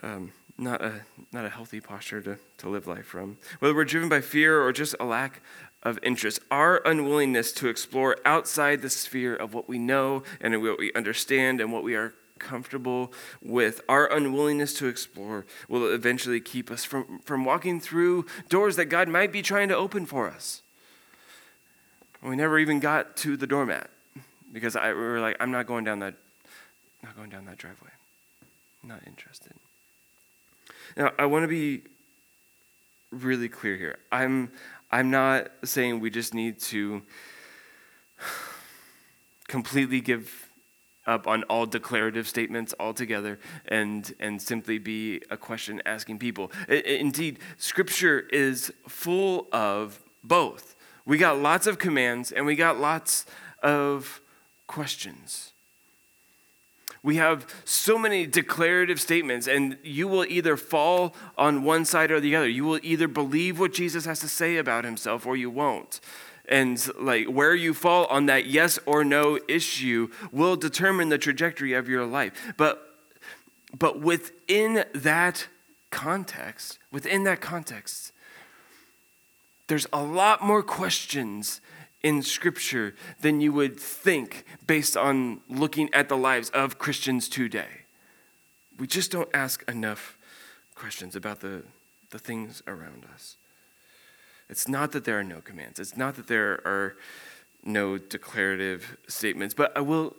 Um, 0.01 0.31
not 0.57 0.83
a 0.83 1.01
not 1.31 1.45
a 1.45 1.49
healthy 1.49 1.79
posture 1.79 2.21
to, 2.21 2.37
to 2.57 2.69
live 2.69 2.85
life 2.85 3.05
from. 3.05 3.37
Whether 3.59 3.73
we're 3.73 3.85
driven 3.85 4.09
by 4.09 4.21
fear 4.21 4.61
or 4.61 4.71
just 4.71 4.95
a 4.99 5.05
lack 5.05 5.41
of 5.83 5.99
interest, 6.01 6.39
our 6.49 6.81
unwillingness 6.85 7.51
to 7.53 7.67
explore 7.67 8.17
outside 8.25 8.81
the 8.81 8.89
sphere 8.89 9.35
of 9.35 9.53
what 9.53 9.69
we 9.69 9.77
know 9.77 10.23
and 10.41 10.59
what 10.61 10.79
we 10.79 10.91
understand 10.93 11.61
and 11.61 11.71
what 11.71 11.83
we 11.83 11.95
are 11.95 12.13
comfortable 12.39 13.13
with, 13.41 13.81
our 13.87 14.11
unwillingness 14.11 14.73
to 14.75 14.87
explore 14.87 15.45
will 15.67 15.93
eventually 15.93 16.39
keep 16.41 16.71
us 16.71 16.83
from, 16.83 17.19
from 17.23 17.45
walking 17.45 17.79
through 17.79 18.25
doors 18.49 18.75
that 18.75 18.85
God 18.85 19.07
might 19.07 19.31
be 19.31 19.41
trying 19.41 19.69
to 19.69 19.75
open 19.75 20.05
for 20.05 20.29
us. 20.29 20.61
We 22.21 22.35
never 22.35 22.57
even 22.57 22.79
got 22.79 23.17
to 23.17 23.35
the 23.35 23.47
doormat 23.47 23.89
because 24.51 24.75
I, 24.75 24.89
we 24.89 24.99
were 24.99 25.19
like, 25.19 25.35
I'm 25.39 25.51
not 25.51 25.67
going 25.67 25.83
down 25.83 25.99
that, 25.99 26.15
not 27.03 27.15
going 27.17 27.29
down 27.29 27.45
that 27.45 27.57
driveway. 27.57 27.89
Not 28.83 29.01
interested. 29.07 29.53
Now, 30.95 31.11
I 31.17 31.25
want 31.25 31.43
to 31.43 31.47
be 31.47 31.81
really 33.11 33.49
clear 33.49 33.77
here. 33.77 33.97
I'm, 34.11 34.51
I'm 34.93 35.09
not 35.09 35.49
saying 35.63 36.01
we 36.01 36.11
just 36.11 36.35
need 36.35 36.59
to 36.59 37.01
completely 39.47 40.01
give 40.01 40.51
up 41.07 41.25
on 41.25 41.41
all 41.45 41.65
declarative 41.65 42.27
statements 42.27 42.75
altogether 42.79 43.39
and, 43.65 44.13
and 44.19 44.39
simply 44.39 44.77
be 44.77 45.19
a 45.31 45.35
question 45.35 45.81
asking 45.87 46.19
people. 46.19 46.51
Indeed, 46.69 47.39
Scripture 47.57 48.19
is 48.31 48.71
full 48.87 49.47
of 49.51 49.99
both. 50.23 50.75
We 51.07 51.17
got 51.17 51.39
lots 51.39 51.65
of 51.65 51.79
commands 51.79 52.31
and 52.31 52.45
we 52.45 52.55
got 52.55 52.79
lots 52.79 53.25
of 53.63 54.21
questions. 54.67 55.52
We 57.03 57.17
have 57.17 57.45
so 57.65 57.97
many 57.97 58.25
declarative 58.25 58.99
statements, 58.99 59.45
and 59.45 59.77
you 59.83 60.07
will 60.07 60.25
either 60.25 60.55
fall 60.55 61.13
on 61.37 61.63
one 61.63 61.83
side 61.83 62.11
or 62.11 62.21
the 62.21 62.35
other. 62.35 62.47
You 62.47 62.63
will 62.63 62.79
either 62.81 63.09
believe 63.09 63.59
what 63.59 63.73
Jesus 63.73 64.05
has 64.05 64.21
to 64.21 64.29
say 64.29 64.55
about 64.55 64.85
himself 64.85 65.25
or 65.25 65.35
you 65.35 65.49
won't. 65.49 65.99
And 66.47 66.81
like 66.97 67.27
where 67.27 67.55
you 67.55 67.73
fall 67.73 68.05
on 68.05 68.25
that 68.27 68.45
yes 68.45 68.79
or 68.85 69.03
no 69.03 69.37
issue 69.47 70.09
will 70.31 70.55
determine 70.55 71.09
the 71.09 71.17
trajectory 71.17 71.73
of 71.73 71.89
your 71.89 72.05
life. 72.05 72.53
But 72.57 72.89
but 73.77 74.01
within 74.01 74.85
that 74.93 75.47
context, 75.89 76.79
within 76.91 77.23
that 77.23 77.41
context, 77.41 78.11
there's 79.67 79.87
a 79.91 80.03
lot 80.03 80.43
more 80.43 80.61
questions 80.61 81.59
in 82.03 82.21
Scripture 82.21 82.93
than 83.21 83.41
you 83.41 83.51
would 83.53 83.79
think 83.79 84.45
based 84.67 84.95
on 84.95 85.39
looking 85.49 85.91
at 85.93 86.09
the 86.09 86.17
lives 86.17 86.49
of 86.49 86.77
Christians 86.77 87.29
today. 87.29 87.85
We 88.77 88.87
just 88.87 89.11
don't 89.11 89.29
ask 89.33 89.63
enough 89.69 90.17
questions 90.75 91.15
about 91.15 91.39
the, 91.39 91.63
the 92.11 92.19
things 92.19 92.61
around 92.67 93.05
us. 93.13 93.37
It's 94.49 94.67
not 94.67 94.91
that 94.91 95.05
there 95.05 95.17
are 95.17 95.23
no 95.23 95.39
commands, 95.41 95.79
it's 95.79 95.95
not 95.95 96.15
that 96.15 96.27
there 96.27 96.61
are 96.65 96.97
no 97.63 97.97
declarative 97.97 98.97
statements, 99.07 99.53
but 99.53 99.75
I 99.75 99.81
will 99.81 100.15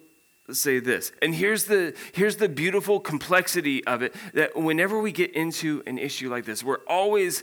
say 0.52 0.78
this 0.78 1.10
and 1.22 1.34
here's 1.34 1.64
the 1.64 1.94
here's 2.12 2.36
the 2.36 2.48
beautiful 2.48 3.00
complexity 3.00 3.82
of 3.86 4.02
it 4.02 4.14
that 4.34 4.54
whenever 4.54 4.98
we 5.00 5.10
get 5.10 5.32
into 5.32 5.82
an 5.86 5.96
issue 5.96 6.28
like 6.28 6.44
this 6.44 6.62
we're 6.62 6.84
always 6.86 7.42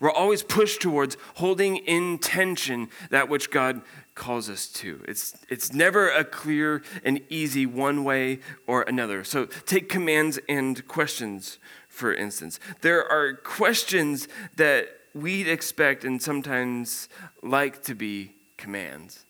we're 0.00 0.12
always 0.12 0.42
pushed 0.42 0.80
towards 0.80 1.16
holding 1.34 1.76
in 1.76 2.18
tension 2.18 2.88
that 3.10 3.28
which 3.28 3.50
God 3.50 3.82
calls 4.14 4.50
us 4.50 4.66
to. 4.66 5.02
It's, 5.06 5.34
it's 5.48 5.72
never 5.72 6.10
a 6.10 6.24
clear 6.24 6.82
and 7.04 7.20
easy 7.28 7.66
one 7.66 8.04
way 8.04 8.40
or 8.66 8.82
another. 8.82 9.24
So 9.24 9.46
take 9.46 9.88
commands 9.88 10.38
and 10.48 10.86
questions, 10.88 11.58
for 11.88 12.12
instance. 12.12 12.60
There 12.80 13.06
are 13.10 13.34
questions 13.34 14.28
that 14.56 14.88
we'd 15.14 15.48
expect 15.48 16.04
and 16.04 16.20
sometimes 16.20 17.08
like 17.42 17.82
to 17.84 17.94
be 17.94 18.32
commands. 18.56 19.24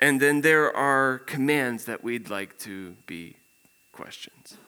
And 0.00 0.20
then 0.20 0.42
there 0.42 0.74
are 0.74 1.18
commands 1.18 1.84
that 1.86 2.04
we'd 2.04 2.28
like 2.28 2.58
to 2.60 2.96
be 3.06 3.36
questions. 3.92 4.58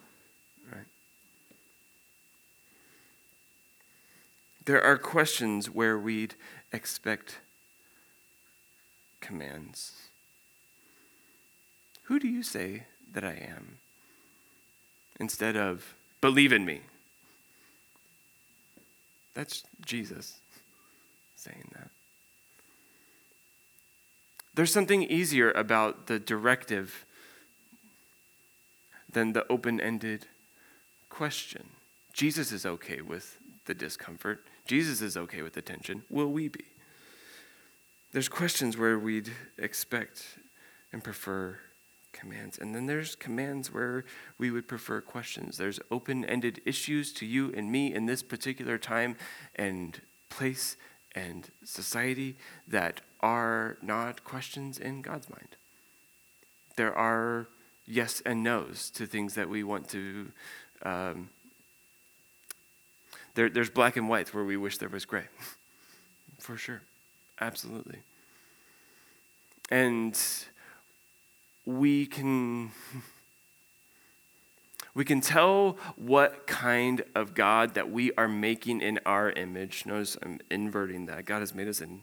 There 4.69 4.85
are 4.85 4.99
questions 4.99 5.71
where 5.71 5.99
we'd 5.99 6.35
expect 6.75 7.39
commands. 9.19 10.11
Who 12.03 12.19
do 12.19 12.29
you 12.29 12.43
say 12.43 12.83
that 13.15 13.25
I 13.25 13.33
am? 13.33 13.79
Instead 15.19 15.57
of, 15.57 15.95
believe 16.21 16.53
in 16.53 16.67
me. 16.67 16.83
That's 19.33 19.65
Jesus 19.87 20.41
saying 21.35 21.71
that. 21.73 21.89
There's 24.55 24.71
something 24.71 25.03
easier 25.03 25.51
about 25.51 26.09
the 26.09 26.19
directive 26.19 27.07
than 29.11 29.33
the 29.33 29.47
open 29.51 29.81
ended 29.81 30.27
question. 31.09 31.71
Jesus 32.13 32.53
is 32.53 32.67
okay 32.67 33.01
with 33.01 33.39
the 33.65 33.73
discomfort. 33.75 34.45
Jesus 34.69 35.01
is 35.01 35.17
okay 35.17 35.41
with 35.41 35.55
the 35.55 35.63
tension. 35.63 36.03
Will 36.11 36.31
we 36.31 36.49
be? 36.49 36.65
There's 38.13 38.29
questions 38.29 38.77
where 38.77 38.99
we'd 38.99 39.33
expect 39.57 40.39
and 40.93 41.03
prefer 41.03 41.59
commands. 42.13 42.59
And 42.59 42.75
then 42.75 42.85
there's 42.85 43.15
commands 43.15 43.73
where 43.73 44.05
we 44.37 44.51
would 44.51 44.69
prefer 44.69 45.01
questions. 45.01 45.57
There's 45.57 45.81
open 45.91 46.23
ended 46.23 46.61
issues 46.67 47.15
to 47.15 47.25
you 47.25 47.51
and 47.57 47.73
me 47.73 47.95
in 47.95 48.05
this 48.05 48.23
particular 48.23 48.77
time 48.77 49.17
and 49.57 50.03
place 50.29 50.77
and 51.15 51.51
society 51.65 52.37
that 52.67 53.01
are 53.21 53.79
not 53.81 54.23
questions 54.23 54.79
in 54.79 55.01
God's 55.01 55.31
mind. 55.31 55.57
There 56.77 56.95
are 56.95 57.49
yes 57.87 58.23
and 58.27 58.43
no's 58.43 58.91
to 58.91 59.07
things 59.07 59.35
that 59.35 59.49
we 59.49 59.65
want 59.65 59.89
to. 59.89 60.31
Um, 60.83 61.31
there, 63.39 63.49
there's 63.49 63.71
black 63.71 63.97
and 63.97 64.09
whites 64.09 64.35
where 64.35 64.43
we 64.43 64.57
wish 64.57 64.79
there 64.79 64.89
was 64.89 65.05
gray. 65.05 65.27
For 66.41 66.57
sure. 66.57 66.83
Absolutely. 67.41 68.01
And 69.71 70.21
we 71.65 72.07
can 72.07 72.73
we 74.95 75.05
can 75.05 75.21
tell 75.21 75.77
what 75.95 76.49
kind 76.49 77.05
of 77.15 77.35
God 77.35 77.75
that 77.75 77.93
we 77.93 78.11
are 78.15 78.27
making 78.27 78.81
in 78.81 78.99
our 79.07 79.31
image. 79.31 79.87
Notice 79.87 80.17
I'm 80.21 80.41
inverting 80.51 81.07
that. 81.07 81.25
God 81.25 81.39
has 81.39 81.55
made 81.55 81.69
us 81.69 81.81
in, 81.81 82.03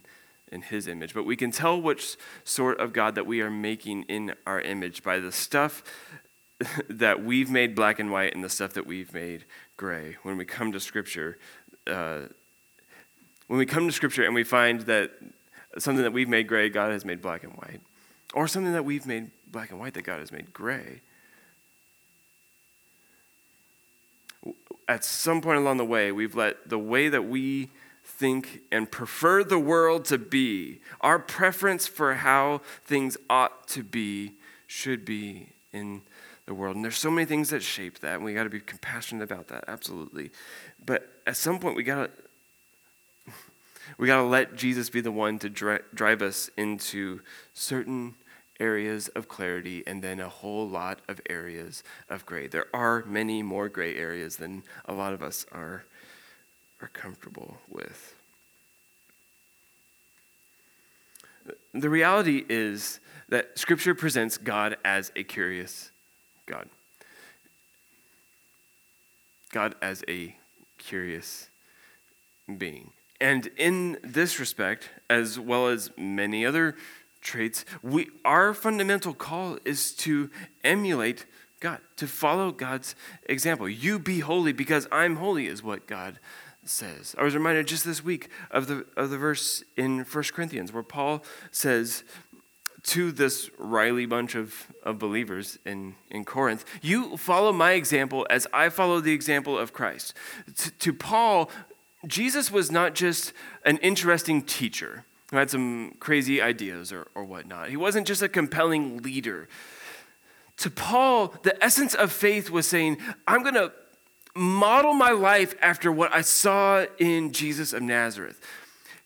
in 0.50 0.62
his 0.62 0.88
image. 0.88 1.12
But 1.12 1.24
we 1.24 1.36
can 1.36 1.50
tell 1.50 1.78
which 1.78 2.16
sort 2.44 2.80
of 2.80 2.94
God 2.94 3.14
that 3.14 3.26
we 3.26 3.42
are 3.42 3.50
making 3.50 4.04
in 4.04 4.32
our 4.46 4.62
image 4.62 5.02
by 5.02 5.18
the 5.18 5.32
stuff 5.32 5.82
that 6.88 7.22
we've 7.22 7.50
made 7.50 7.74
black 7.74 7.98
and 7.98 8.10
white 8.10 8.34
and 8.34 8.42
the 8.42 8.48
stuff 8.48 8.72
that 8.74 8.86
we've 8.86 9.12
made 9.12 9.44
gray. 9.76 10.16
When 10.22 10.36
we 10.36 10.44
come 10.44 10.72
to 10.72 10.80
Scripture, 10.80 11.38
uh, 11.86 12.22
when 13.46 13.58
we 13.58 13.66
come 13.66 13.86
to 13.86 13.92
Scripture 13.92 14.24
and 14.24 14.34
we 14.34 14.44
find 14.44 14.82
that 14.82 15.12
something 15.78 16.02
that 16.02 16.12
we've 16.12 16.28
made 16.28 16.48
gray, 16.48 16.68
God 16.68 16.92
has 16.92 17.04
made 17.04 17.20
black 17.20 17.44
and 17.44 17.52
white, 17.54 17.80
or 18.34 18.48
something 18.48 18.72
that 18.72 18.84
we've 18.84 19.06
made 19.06 19.30
black 19.50 19.70
and 19.70 19.78
white 19.78 19.94
that 19.94 20.02
God 20.02 20.20
has 20.20 20.32
made 20.32 20.52
gray, 20.52 21.02
at 24.88 25.04
some 25.04 25.40
point 25.40 25.58
along 25.58 25.76
the 25.76 25.84
way, 25.84 26.12
we've 26.12 26.34
let 26.34 26.68
the 26.68 26.78
way 26.78 27.08
that 27.08 27.22
we 27.22 27.70
think 28.04 28.60
and 28.70 28.90
prefer 28.90 29.42
the 29.42 29.58
world 29.58 30.04
to 30.06 30.16
be, 30.16 30.80
our 31.00 31.18
preference 31.18 31.86
for 31.86 32.14
how 32.14 32.60
things 32.84 33.16
ought 33.28 33.66
to 33.68 33.82
be, 33.82 34.34
should 34.66 35.04
be 35.04 35.48
in 35.72 36.02
the 36.46 36.54
world. 36.54 36.76
And 36.76 36.84
there's 36.84 36.96
so 36.96 37.10
many 37.10 37.26
things 37.26 37.50
that 37.50 37.62
shape 37.62 38.00
that, 38.00 38.14
and 38.16 38.24
we 38.24 38.34
got 38.34 38.44
to 38.44 38.50
be 38.50 38.60
compassionate 38.60 39.22
about 39.22 39.48
that, 39.48 39.64
absolutely. 39.68 40.30
But 40.84 41.08
at 41.26 41.36
some 41.36 41.58
point, 41.58 41.76
we 41.76 41.82
got 41.82 42.16
to. 42.16 42.22
We 43.98 44.08
got 44.08 44.16
to 44.16 44.24
let 44.24 44.56
Jesus 44.56 44.90
be 44.90 45.00
the 45.00 45.12
one 45.12 45.38
to 45.38 45.48
dri- 45.48 45.78
drive 45.94 46.20
us 46.20 46.50
into 46.56 47.20
certain 47.54 48.16
areas 48.58 49.06
of 49.08 49.28
clarity 49.28 49.84
and 49.86 50.02
then 50.02 50.18
a 50.18 50.28
whole 50.28 50.68
lot 50.68 51.00
of 51.08 51.20
areas 51.30 51.84
of 52.08 52.26
gray. 52.26 52.48
There 52.48 52.66
are 52.74 53.04
many 53.06 53.44
more 53.44 53.68
gray 53.68 53.96
areas 53.96 54.36
than 54.36 54.64
a 54.86 54.92
lot 54.92 55.12
of 55.12 55.22
us 55.22 55.46
are, 55.52 55.84
are 56.80 56.88
comfortable 56.88 57.58
with. 57.68 58.16
The 61.72 61.88
reality 61.88 62.44
is 62.48 62.98
that 63.28 63.58
Scripture 63.58 63.94
presents 63.94 64.36
God 64.36 64.76
as 64.84 65.12
a 65.14 65.22
curious 65.22 65.92
God. 66.46 66.68
God 69.52 69.74
as 69.82 70.04
a 70.08 70.36
curious 70.78 71.48
being. 72.58 72.90
And 73.20 73.48
in 73.56 73.98
this 74.02 74.38
respect, 74.38 74.90
as 75.08 75.38
well 75.38 75.68
as 75.68 75.90
many 75.96 76.44
other 76.44 76.76
traits, 77.20 77.64
we, 77.82 78.08
our 78.24 78.52
fundamental 78.54 79.14
call 79.14 79.58
is 79.64 79.92
to 79.92 80.30
emulate 80.62 81.26
God, 81.60 81.80
to 81.96 82.06
follow 82.06 82.52
God's 82.52 82.94
example. 83.24 83.68
You 83.68 83.98
be 83.98 84.20
holy 84.20 84.52
because 84.52 84.86
I'm 84.92 85.16
holy, 85.16 85.46
is 85.46 85.62
what 85.62 85.86
God 85.86 86.18
says. 86.64 87.14
I 87.18 87.24
was 87.24 87.34
reminded 87.34 87.66
just 87.66 87.84
this 87.84 88.04
week 88.04 88.28
of 88.50 88.66
the, 88.66 88.84
of 88.96 89.10
the 89.10 89.18
verse 89.18 89.62
in 89.76 90.00
1 90.00 90.24
Corinthians 90.34 90.72
where 90.72 90.82
Paul 90.82 91.24
says 91.50 92.04
to 92.86 93.10
this 93.10 93.50
Riley 93.58 94.06
bunch 94.06 94.34
of, 94.34 94.68
of 94.82 94.98
believers 94.98 95.58
in, 95.64 95.96
in 96.10 96.24
Corinth, 96.24 96.64
You 96.82 97.16
follow 97.16 97.52
my 97.52 97.72
example 97.72 98.26
as 98.30 98.46
I 98.52 98.68
follow 98.68 99.00
the 99.00 99.12
example 99.12 99.58
of 99.58 99.72
Christ. 99.72 100.14
to, 100.56 100.70
to 100.70 100.92
Paul, 100.92 101.50
Jesus 102.06 102.50
was 102.50 102.70
not 102.70 102.94
just 102.94 103.32
an 103.64 103.78
interesting 103.78 104.42
teacher 104.42 105.04
who 105.30 105.36
had 105.36 105.50
some 105.50 105.96
crazy 105.98 106.40
ideas 106.40 106.92
or, 106.92 107.08
or 107.14 107.24
whatnot. 107.24 107.70
He 107.70 107.76
wasn't 107.76 108.06
just 108.06 108.22
a 108.22 108.28
compelling 108.28 109.02
leader. 109.02 109.48
To 110.58 110.70
Paul, 110.70 111.34
the 111.42 111.62
essence 111.62 111.94
of 111.94 112.12
faith 112.12 112.50
was 112.50 112.68
saying, 112.68 112.98
I'm 113.26 113.42
going 113.42 113.54
to 113.54 113.72
model 114.36 114.94
my 114.94 115.10
life 115.10 115.54
after 115.60 115.90
what 115.90 116.14
I 116.14 116.20
saw 116.20 116.86
in 116.98 117.32
Jesus 117.32 117.72
of 117.72 117.82
Nazareth. 117.82 118.40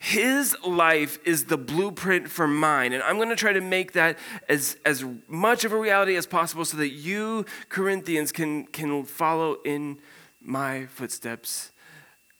His 0.02 0.56
life 0.66 1.18
is 1.26 1.44
the 1.44 1.58
blueprint 1.58 2.30
for 2.30 2.48
mine, 2.48 2.94
and 2.94 3.02
I'm 3.02 3.16
going 3.16 3.28
to 3.28 3.36
try 3.36 3.52
to 3.52 3.60
make 3.60 3.92
that 3.92 4.18
as, 4.48 4.78
as 4.82 5.04
much 5.28 5.66
of 5.66 5.72
a 5.72 5.76
reality 5.76 6.16
as 6.16 6.26
possible 6.26 6.64
so 6.64 6.78
that 6.78 6.88
you, 6.88 7.44
Corinthians, 7.68 8.32
can, 8.32 8.64
can 8.64 9.04
follow 9.04 9.58
in 9.62 9.98
my 10.40 10.86
footsteps 10.86 11.72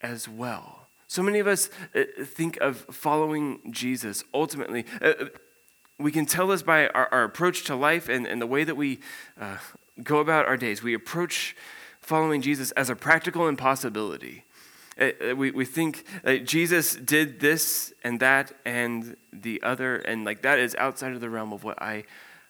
as 0.01 0.27
well. 0.27 0.87
So 1.05 1.21
many 1.21 1.37
of 1.37 1.45
us 1.45 1.69
uh, 1.93 2.01
think 2.23 2.57
of 2.61 2.77
following 2.89 3.59
Jesus 3.69 4.23
ultimately. 4.33 4.83
Uh, 4.99 5.09
uh, 5.19 5.25
we 5.99 6.11
can 6.11 6.25
tell 6.25 6.47
this 6.47 6.63
by 6.63 6.87
our, 6.87 7.09
our, 7.11 7.23
approach 7.23 7.63
to 7.65 7.75
life 7.75 8.09
and, 8.09 8.25
and 8.25 8.41
the 8.41 8.47
way 8.47 8.63
that 8.63 8.75
we 8.75 9.01
uh, 9.39 9.57
go 10.01 10.17
about 10.17 10.47
our 10.47 10.57
days. 10.57 10.81
We 10.81 10.95
approach 10.95 11.55
following 11.99 12.41
Jesus 12.41 12.71
as 12.71 12.89
a 12.89 12.95
practical 12.95 13.47
impossibility. 13.47 14.45
Uh, 15.01 15.35
we, 15.35 15.49
we 15.49 15.65
think 15.65 16.05
that 16.23 16.45
Jesus 16.45 16.95
did 16.95 17.39
this 17.39 17.91
and 18.03 18.19
that 18.19 18.53
and 18.65 19.17
the 19.33 19.61
other, 19.63 19.95
and 19.95 20.23
like 20.23 20.43
that 20.43 20.59
is 20.59 20.75
outside 20.75 21.13
of 21.13 21.21
the 21.21 21.29
realm 21.29 21.51
of 21.51 21.63
what 21.63 21.81
I, 21.81 22.03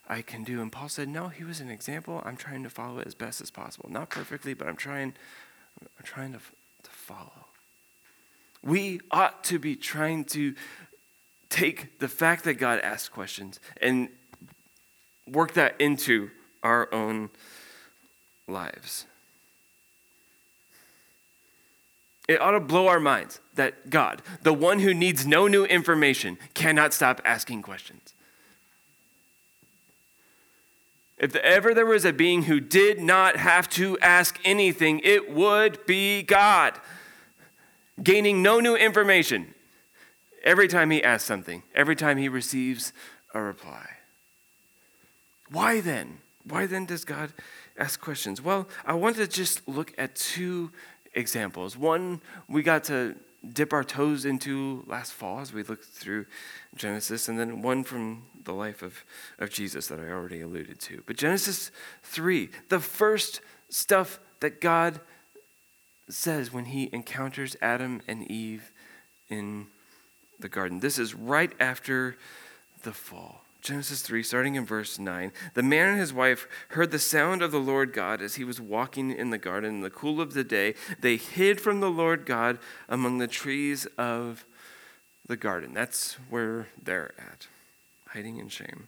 I 0.10 0.22
can 0.22 0.44
do. 0.44 0.62
And 0.62 0.70
Paul 0.70 0.90
said, 0.90 1.08
No, 1.08 1.30
he 1.30 1.46
was 1.46 1.62
an 1.62 1.70
example. 1.70 2.22
I'm 2.26 2.36
trying 2.36 2.64
to 2.64 2.70
follow 2.70 3.00
it 3.00 3.08
as 3.08 3.16
best 3.16 3.40
as 3.40 3.50
possible. 3.50 3.90
Not 3.90 4.10
perfectly, 4.10 4.54
but 4.54 4.68
I'm 4.68 4.76
trying, 4.76 5.14
I'm 5.82 6.04
trying 6.04 6.34
to, 6.34 6.40
to 6.40 6.90
follow. 6.90 7.46
We 8.62 9.00
ought 9.10 9.44
to 9.46 9.58
be 9.58 9.78
trying 9.78 10.26
to 10.26 10.54
take 11.50 12.00
the 12.00 12.08
fact 12.08 12.44
that 12.44 12.56
God 12.56 12.80
asks 12.82 13.08
questions 13.10 13.60
and 13.82 14.10
work 15.26 15.54
that 15.54 15.80
into 15.80 16.30
our 16.64 16.94
own 16.94 17.30
lives. 18.48 19.06
It 22.32 22.40
ought 22.40 22.52
to 22.52 22.62
blow 22.62 22.88
our 22.88 23.02
minds 23.02 23.42
that 23.56 23.90
God, 23.90 24.22
the 24.42 24.54
one 24.54 24.80
who 24.80 24.94
needs 24.94 25.28
no 25.28 25.50
new 25.50 25.66
information, 25.66 26.38
cannot 26.54 26.94
stop 26.94 27.20
asking 27.26 27.62
questions. 27.62 28.14
If 31.18 31.36
ever 31.36 31.74
there 31.74 31.86
was 31.86 32.06
a 32.06 32.14
being 32.14 32.44
who 32.44 32.62
did 32.62 33.02
not 33.02 33.36
have 33.36 33.70
to 33.72 34.00
ask 34.00 34.40
anything, 34.46 35.02
it 35.04 35.30
would 35.30 35.86
be 35.86 36.24
God 36.24 36.80
gaining 38.02 38.42
no 38.42 38.62
new 38.62 38.78
information 38.78 39.54
every 40.42 40.70
time 40.70 40.90
he 40.90 41.04
asks 41.04 41.28
something, 41.28 41.64
every 41.76 41.98
time 41.98 42.18
he 42.18 42.30
receives 42.30 42.94
a 43.34 43.42
reply. 43.42 43.90
Why 45.50 45.82
then? 45.82 46.20
Why 46.46 46.66
then 46.66 46.86
does 46.86 47.04
God 47.04 47.34
ask 47.78 48.00
questions? 48.00 48.42
Well, 48.42 48.70
I 48.86 48.94
want 48.94 49.18
to 49.18 49.28
just 49.28 49.68
look 49.68 49.94
at 49.98 50.16
two 50.16 50.72
examples. 51.14 51.78
One 51.78 52.22
we 52.48 52.64
got 52.64 52.84
to 52.86 53.16
dip 53.54 53.74
our 53.74 53.84
toes 53.84 54.26
into 54.26 54.84
last 54.88 55.14
fall 55.14 55.40
as 55.40 55.52
we 55.52 55.64
looked 55.64 55.86
through 55.86 56.26
Genesis, 56.76 57.28
and 57.28 57.40
then 57.40 57.62
one 57.62 57.84
from 57.84 58.24
the 58.44 58.54
life 58.54 58.82
of, 58.84 59.04
of 59.40 59.50
Jesus 59.50 59.88
that 59.88 60.00
I 60.00 60.10
already 60.10 60.42
alluded 60.42 60.80
to. 60.82 61.04
But 61.06 61.18
Genesis 61.18 61.72
3, 62.04 62.50
the 62.70 62.80
first 62.80 63.42
stuff 63.70 64.20
that 64.42 64.62
God 64.62 65.00
says 66.10 66.52
when 66.52 66.66
he 66.66 66.90
encounters 66.92 67.56
Adam 67.62 68.02
and 68.08 68.30
Eve 68.30 68.72
in 69.30 69.68
the 70.40 70.50
garden. 70.50 70.80
This 70.80 71.00
is 71.00 71.14
right 71.16 71.52
after 71.60 72.18
the 72.84 72.92
fall. 72.92 73.44
Genesis 73.62 74.02
3, 74.02 74.24
starting 74.24 74.56
in 74.56 74.66
verse 74.66 74.98
9. 74.98 75.32
The 75.54 75.64
man 75.64 75.90
and 75.90 76.00
his 76.00 76.14
wife 76.14 76.48
heard 76.70 76.92
the 76.92 77.00
sound 77.00 77.44
of 77.44 77.52
the 77.52 77.60
Lord 77.60 77.94
God 77.94 78.22
as 78.22 78.36
he 78.36 78.44
was 78.44 78.60
walking 78.60 79.12
in 79.12 79.30
the 79.30 79.38
garden 79.38 79.76
in 79.76 79.82
the 79.82 79.90
cool 79.92 80.20
of 80.20 80.34
the 80.34 80.44
day. 80.44 80.74
They 81.00 81.16
hid 81.16 81.62
from 81.62 81.80
the 81.80 81.90
Lord 81.90 82.26
God 82.26 82.58
among 82.90 83.20
the 83.20 83.28
trees 83.28 83.86
of 83.98 84.46
the 85.28 85.38
garden. 85.38 85.74
That's 85.74 86.16
where 86.30 86.68
they're 86.82 87.14
at, 87.20 87.48
hiding 88.08 88.38
in 88.38 88.50
shame. 88.50 88.88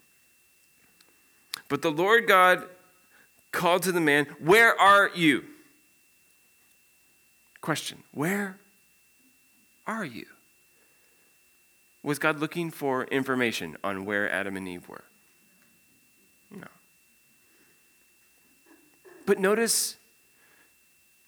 But 1.69 1.83
the 1.83 1.91
Lord 1.91 2.27
God 2.27 2.65
called 3.51 3.83
to 3.83 3.91
the 3.91 4.01
man, 4.01 4.25
Where 4.39 4.77
are 4.79 5.12
you? 5.13 5.45
Question 7.62 8.03
Where 8.12 8.57
are 9.86 10.03
you? 10.03 10.25
Was 12.03 12.19
God 12.19 12.39
looking 12.39 12.69
for 12.69 13.05
information 13.05 13.77
on 13.83 14.05
where 14.05 14.29
Adam 14.29 14.57
and 14.57 14.67
Eve 14.67 14.87
were? 14.87 15.05
No. 16.51 16.67
But 19.25 19.39
notice 19.39 19.95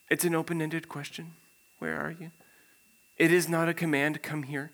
it's 0.09 0.25
an 0.25 0.35
open 0.35 0.61
ended 0.61 0.89
question. 0.89 1.31
Where 1.79 1.97
are 1.97 2.11
you? 2.11 2.31
It 3.17 3.31
is 3.31 3.47
not 3.47 3.69
a 3.69 3.73
command, 3.73 4.21
come 4.21 4.43
here. 4.43 4.71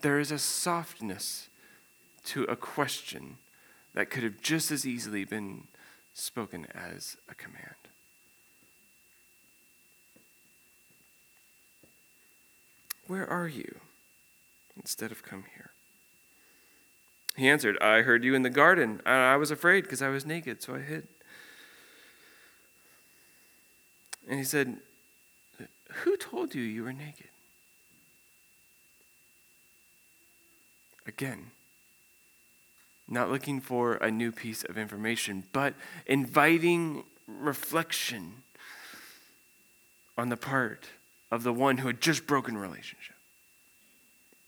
there 0.00 0.18
is 0.18 0.30
a 0.30 0.38
softness 0.38 1.48
to 2.24 2.44
a 2.44 2.56
question 2.56 3.36
that 3.94 4.10
could 4.10 4.22
have 4.22 4.40
just 4.40 4.70
as 4.70 4.86
easily 4.86 5.24
been 5.24 5.64
spoken 6.14 6.66
as 6.74 7.16
a 7.28 7.34
command. 7.34 7.74
Where 13.08 13.28
are 13.28 13.48
you? 13.48 13.80
Instead 14.76 15.10
of 15.10 15.24
come 15.24 15.44
here. 15.56 15.70
He 17.34 17.48
answered, 17.48 17.78
I 17.80 18.02
heard 18.02 18.22
you 18.22 18.34
in 18.34 18.42
the 18.42 18.50
garden. 18.50 19.00
I 19.04 19.36
was 19.36 19.50
afraid 19.50 19.82
because 19.82 20.02
I 20.02 20.08
was 20.08 20.26
naked, 20.26 20.62
so 20.62 20.74
I 20.74 20.80
hid. 20.80 21.08
And 24.28 24.38
he 24.38 24.44
said, 24.44 24.76
Who 26.04 26.16
told 26.16 26.54
you 26.54 26.62
you 26.62 26.84
were 26.84 26.92
naked? 26.92 27.28
Again, 31.06 31.52
not 33.08 33.30
looking 33.30 33.60
for 33.60 33.94
a 33.94 34.10
new 34.10 34.30
piece 34.30 34.64
of 34.64 34.76
information, 34.76 35.44
but 35.52 35.74
inviting 36.06 37.04
reflection 37.26 38.42
on 40.18 40.28
the 40.28 40.36
part 40.36 40.88
of 41.30 41.42
the 41.42 41.52
one 41.52 41.78
who 41.78 41.86
had 41.86 42.00
just 42.00 42.26
broken 42.26 42.56
relationship. 42.56 43.14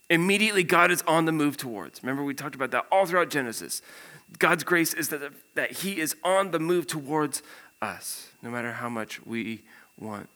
Immediately, 0.08 0.64
God 0.64 0.90
is 0.90 1.02
on 1.02 1.24
the 1.24 1.32
move 1.32 1.56
towards. 1.56 2.02
Remember, 2.02 2.24
we 2.24 2.34
talked 2.34 2.54
about 2.54 2.72
that 2.72 2.86
all 2.90 3.06
throughout 3.06 3.30
Genesis. 3.30 3.80
God's 4.38 4.64
grace 4.64 4.92
is 4.92 5.08
that, 5.10 5.32
that 5.54 5.70
He 5.70 6.00
is 6.00 6.16
on 6.24 6.50
the 6.50 6.58
move 6.58 6.86
towards 6.86 7.42
us, 7.80 8.28
no 8.42 8.50
matter 8.50 8.72
how 8.72 8.88
much 8.88 9.24
we 9.24 9.62
want 9.98 10.28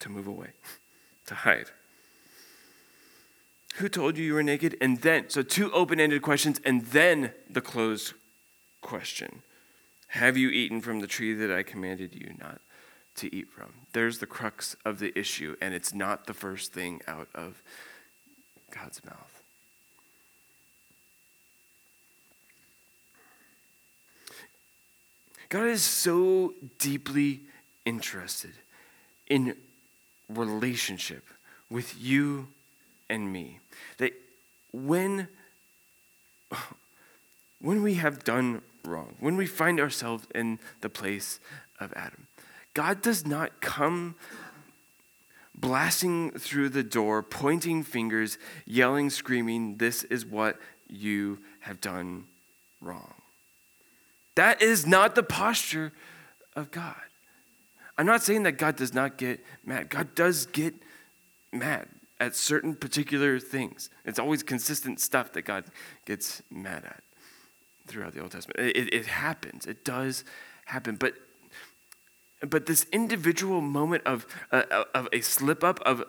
to 0.00 0.08
move 0.08 0.26
away, 0.26 0.48
to 1.26 1.34
hide. 1.34 1.66
Who 3.76 3.88
told 3.88 4.16
you 4.16 4.24
you 4.24 4.34
were 4.34 4.42
naked? 4.42 4.76
And 4.80 5.00
then, 5.00 5.28
so 5.28 5.42
two 5.42 5.70
open 5.72 6.00
ended 6.00 6.22
questions, 6.22 6.60
and 6.64 6.86
then 6.86 7.32
the 7.48 7.60
closed 7.60 8.14
question 8.80 9.42
Have 10.08 10.36
you 10.36 10.48
eaten 10.48 10.80
from 10.80 11.00
the 11.00 11.06
tree 11.06 11.34
that 11.34 11.50
I 11.50 11.62
commanded 11.62 12.14
you 12.14 12.34
not 12.38 12.60
to 13.16 13.34
eat 13.34 13.50
from? 13.50 13.72
There's 13.92 14.18
the 14.18 14.26
crux 14.26 14.76
of 14.84 14.98
the 14.98 15.16
issue, 15.18 15.56
and 15.60 15.74
it's 15.74 15.94
not 15.94 16.26
the 16.26 16.34
first 16.34 16.72
thing 16.72 17.00
out 17.06 17.28
of 17.34 17.62
God's 18.70 19.04
mouth. 19.04 19.42
God 25.48 25.66
is 25.66 25.82
so 25.82 26.54
deeply 26.78 27.42
interested 27.84 28.52
in 29.26 29.54
relationship 30.30 31.24
with 31.68 31.94
you 32.00 32.48
and 33.10 33.30
me. 33.30 33.60
That 33.98 34.12
when, 34.72 35.28
when 37.60 37.82
we 37.82 37.94
have 37.94 38.24
done 38.24 38.62
wrong, 38.82 39.14
when 39.20 39.36
we 39.36 39.46
find 39.46 39.78
ourselves 39.78 40.26
in 40.34 40.58
the 40.80 40.88
place 40.88 41.38
of 41.78 41.92
Adam, 41.94 42.26
God 42.74 43.02
does 43.02 43.26
not 43.26 43.60
come 43.60 44.14
blasting 45.54 46.32
through 46.32 46.70
the 46.70 46.82
door, 46.82 47.22
pointing 47.22 47.82
fingers, 47.82 48.38
yelling, 48.64 49.10
screaming, 49.10 49.76
This 49.76 50.04
is 50.04 50.24
what 50.24 50.58
you 50.88 51.38
have 51.60 51.80
done 51.80 52.24
wrong. 52.80 53.14
That 54.34 54.62
is 54.62 54.86
not 54.86 55.14
the 55.14 55.22
posture 55.22 55.92
of 56.56 56.70
God. 56.70 56.96
I'm 57.98 58.06
not 58.06 58.22
saying 58.22 58.44
that 58.44 58.52
God 58.52 58.76
does 58.76 58.94
not 58.94 59.18
get 59.18 59.44
mad. 59.64 59.90
God 59.90 60.14
does 60.14 60.46
get 60.46 60.74
mad 61.52 61.88
at 62.18 62.34
certain 62.34 62.74
particular 62.74 63.38
things. 63.38 63.90
It's 64.04 64.18
always 64.18 64.42
consistent 64.42 65.00
stuff 65.00 65.32
that 65.32 65.42
God 65.42 65.64
gets 66.06 66.42
mad 66.50 66.84
at 66.84 67.02
throughout 67.86 68.14
the 68.14 68.20
Old 68.20 68.32
Testament. 68.32 68.58
It, 68.60 68.92
it 68.94 69.06
happens. 69.06 69.66
It 69.66 69.84
does 69.84 70.24
happen. 70.64 70.96
But 70.96 71.14
but 72.48 72.66
this 72.66 72.86
individual 72.92 73.60
moment 73.60 74.04
of, 74.04 74.26
uh, 74.50 74.84
of 74.94 75.08
a 75.12 75.20
slip 75.20 75.62
up, 75.62 75.80
of 75.80 76.04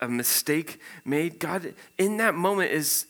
a 0.00 0.08
mistake 0.08 0.80
made, 1.04 1.38
God 1.38 1.74
in 1.96 2.18
that 2.18 2.34
moment 2.34 2.72
is, 2.72 3.06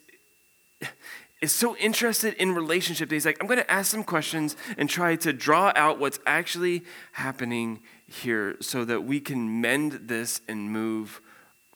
is 1.41 1.53
so 1.53 1.77
interested 1.77 2.35
in 2.35 2.55
relationship 2.55 3.09
that 3.09 3.15
he's 3.15 3.27
like, 3.27 3.39
I'm 3.41 3.47
going 3.47 3.59
to 3.59 3.71
ask 3.71 3.91
some 3.91 4.05
questions 4.05 4.57
and 4.77 4.89
try 4.89 5.17
to 5.17 5.33
draw 5.33 5.73
out 5.75 5.99
what's 5.99 6.21
actually 6.27 6.83
happening 7.13 7.81
here 8.07 8.57
so 8.61 8.85
that 8.85 9.05
we 9.05 9.21
can 9.21 9.61
mend 9.61 9.93
this 10.05 10.41
and 10.49 10.71
move 10.71 11.21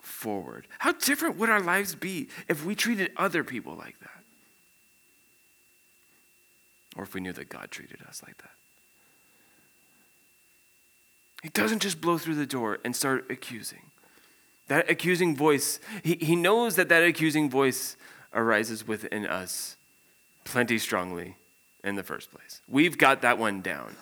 forward. 0.01 0.67
How 0.79 0.93
different 0.93 1.37
would 1.37 1.49
our 1.49 1.61
lives 1.61 1.95
be 1.95 2.29
if 2.47 2.65
we 2.65 2.75
treated 2.75 3.11
other 3.17 3.43
people 3.43 3.75
like 3.75 3.99
that? 3.99 4.09
Or 6.95 7.03
if 7.03 7.13
we 7.13 7.21
knew 7.21 7.33
that 7.33 7.49
God 7.49 7.71
treated 7.71 8.01
us 8.07 8.21
like 8.25 8.37
that? 8.37 8.51
He 11.43 11.49
doesn't 11.49 11.81
just 11.81 11.99
blow 11.99 12.17
through 12.17 12.35
the 12.35 12.45
door 12.45 12.79
and 12.85 12.95
start 12.95 13.29
accusing. 13.29 13.91
That 14.69 14.89
accusing 14.89 15.35
voice, 15.35 15.81
he, 16.01 16.15
he 16.15 16.37
knows 16.37 16.77
that 16.77 16.87
that 16.87 17.03
accusing 17.03 17.49
voice 17.49 17.97
arises 18.33 18.87
within 18.87 19.27
us 19.27 19.75
plenty 20.45 20.77
strongly 20.77 21.35
in 21.83 21.95
the 21.95 22.03
first 22.03 22.31
place. 22.31 22.61
We've 22.65 22.97
got 22.97 23.21
that 23.23 23.37
one 23.37 23.61
down. 23.61 23.97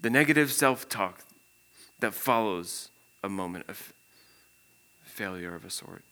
The 0.00 0.08
negative 0.08 0.50
self 0.50 0.88
talk 0.88 1.24
that 2.00 2.14
follows 2.14 2.88
a 3.22 3.28
moment 3.28 3.66
of 3.68 3.92
failure 5.04 5.54
of 5.54 5.66
a 5.66 5.70
sort. 5.70 6.04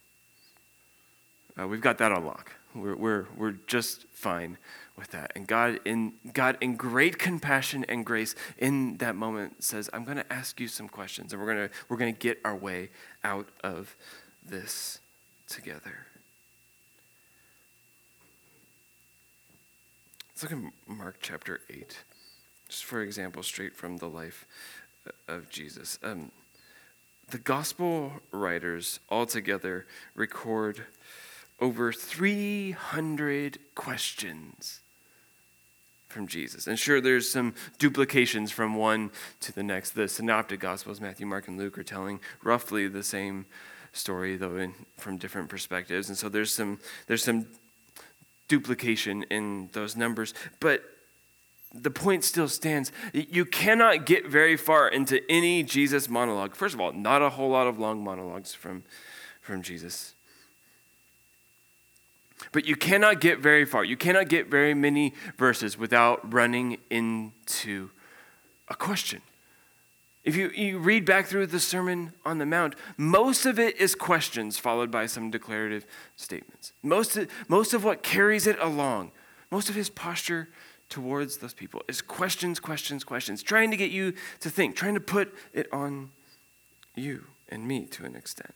Uh, 1.59 1.67
we've 1.67 1.81
got 1.81 1.97
that 1.99 2.13
on 2.13 2.27
lock. 2.27 2.53
We're, 2.75 2.97
we're, 2.97 3.27
we're 3.35 3.55
just 3.67 4.07
fine 4.13 4.59
with 4.97 5.09
that. 5.09 5.33
And 5.35 5.47
God 5.47 5.81
in, 5.85 6.15
God, 6.33 6.57
in 6.61 6.77
great 6.77 7.19
compassion 7.19 7.85
and 7.89 8.05
grace, 8.05 8.35
in 8.59 8.97
that 8.99 9.15
moment, 9.15 9.63
says, 9.63 9.91
I'm 9.93 10.05
going 10.05 10.17
to 10.17 10.33
ask 10.33 10.59
you 10.61 10.69
some 10.69 10.89
questions, 10.89 11.33
and 11.33 11.41
we're 11.41 11.55
going 11.55 11.69
we're 11.89 11.97
going 11.97 12.13
to 12.13 12.19
get 12.19 12.39
our 12.45 12.57
way 12.57 12.91
out 13.23 13.49
of 13.63 13.97
this 14.45 15.01
together. 15.49 16.07
Let's 20.31 20.43
look 20.43 20.53
at 20.53 20.73
Mark 20.87 21.17
chapter 21.21 21.61
8, 21.71 22.05
just 22.69 22.85
for 22.85 23.01
example, 23.01 23.43
straight 23.43 23.75
from 23.75 23.97
the 23.97 24.09
life 24.09 24.47
of 25.29 25.49
Jesus. 25.49 25.99
Um, 26.03 26.31
the 27.31 27.39
gospel 27.39 28.13
writers 28.33 29.01
altogether 29.09 29.87
record 30.15 30.85
over 31.59 31.91
300 31.91 33.59
questions 33.75 34.81
from 36.17 36.27
Jesus. 36.27 36.67
And 36.67 36.79
sure, 36.79 36.99
there's 36.99 37.29
some 37.29 37.55
duplications 37.79 38.51
from 38.51 38.75
one 38.75 39.11
to 39.41 39.53
the 39.53 39.63
next. 39.63 39.91
The 39.91 40.09
synoptic 40.09 40.61
gospels, 40.61 40.99
Matthew, 40.99 41.27
Mark, 41.27 41.47
and 41.47 41.59
Luke, 41.59 41.77
are 41.77 41.83
telling 41.83 42.21
roughly 42.43 42.89
the 42.89 43.03
same 43.03 43.45
story, 43.93 44.39
though 44.39 44.57
in, 44.57 44.73
from 44.97 45.19
different 45.19 45.51
perspectives. 45.51 46.09
And 46.09 46.17
so 46.17 46.31
there's 46.31 46.51
some, 46.51 46.81
there's 47.07 47.23
some 47.23 47.45
duplication 48.49 49.25
in 49.25 49.69
those 49.75 49.95
numbers. 49.95 50.33
But 50.59 50.85
the 51.75 51.91
point 51.91 52.25
still 52.25 52.49
stands. 52.49 52.93
You 53.13 53.45
cannot 53.45 54.07
get 54.07 54.27
very 54.27 54.57
far 54.57 54.89
into 54.89 55.21
any 55.31 55.63
Jesus 55.63 56.09
monologue. 56.09 56.57
First 56.57 56.75
of 56.75 56.81
all, 56.81 56.95
not 56.95 57.21
a 57.21 57.29
whole 57.29 57.51
lot 57.51 57.67
of 57.67 57.79
long 57.79 58.03
monologues 58.03 58.55
from, 58.55 58.85
from 59.43 59.61
Jesus. 59.61 60.16
But 62.53 62.67
you 62.67 62.77
cannot 62.77 63.21
get 63.21 63.39
very 63.39 63.65
far. 63.65 63.85
You 63.85 63.97
cannot 63.97 64.29
get 64.29 64.49
very 64.49 64.75
many 64.75 65.15
verses 65.37 65.77
without 65.77 66.33
running 66.33 66.79
into 66.91 67.91
a 68.69 68.75
question. 68.75 69.23
If 70.25 70.35
you, 70.35 70.51
you 70.51 70.79
read 70.79 71.05
back 71.05 71.27
through 71.27 71.47
the 71.47 71.61
Sermon 71.61 72.13
on 72.25 72.39
the 72.39 72.47
Mount, 72.47 72.75
most 72.97 73.47
of 73.47 73.61
it 73.61 73.77
is 73.81 73.95
questions 73.95 74.59
followed 74.59 74.91
by 74.91 75.07
some 75.07 75.31
declarative 75.31 75.87
statements. 76.17 76.73
Most 76.83 77.17
of, 77.17 77.31
most 77.47 77.73
of 77.73 77.85
what 77.85 78.03
carries 78.03 78.49
it 78.49 78.59
along, 78.61 79.13
most 79.53 79.69
of 79.69 79.77
his 79.77 79.89
posture 79.89 80.49
towards 80.89 81.39
those 81.39 81.55
people 81.55 81.83
is 81.87 82.03
questions, 82.03 82.59
questions, 82.59 83.05
questions, 83.05 83.43
trying 83.43 83.71
to 83.71 83.77
get 83.77 83.93
you 83.93 84.15
to 84.41 84.51
think, 84.51 84.75
trying 84.75 84.95
to 84.95 85.01
put 85.01 85.33
it 85.53 85.73
on 85.73 86.11
you 86.97 87.25
and 87.49 87.67
me 87.67 87.87
to 87.87 88.05
an 88.05 88.17
extent. 88.17 88.55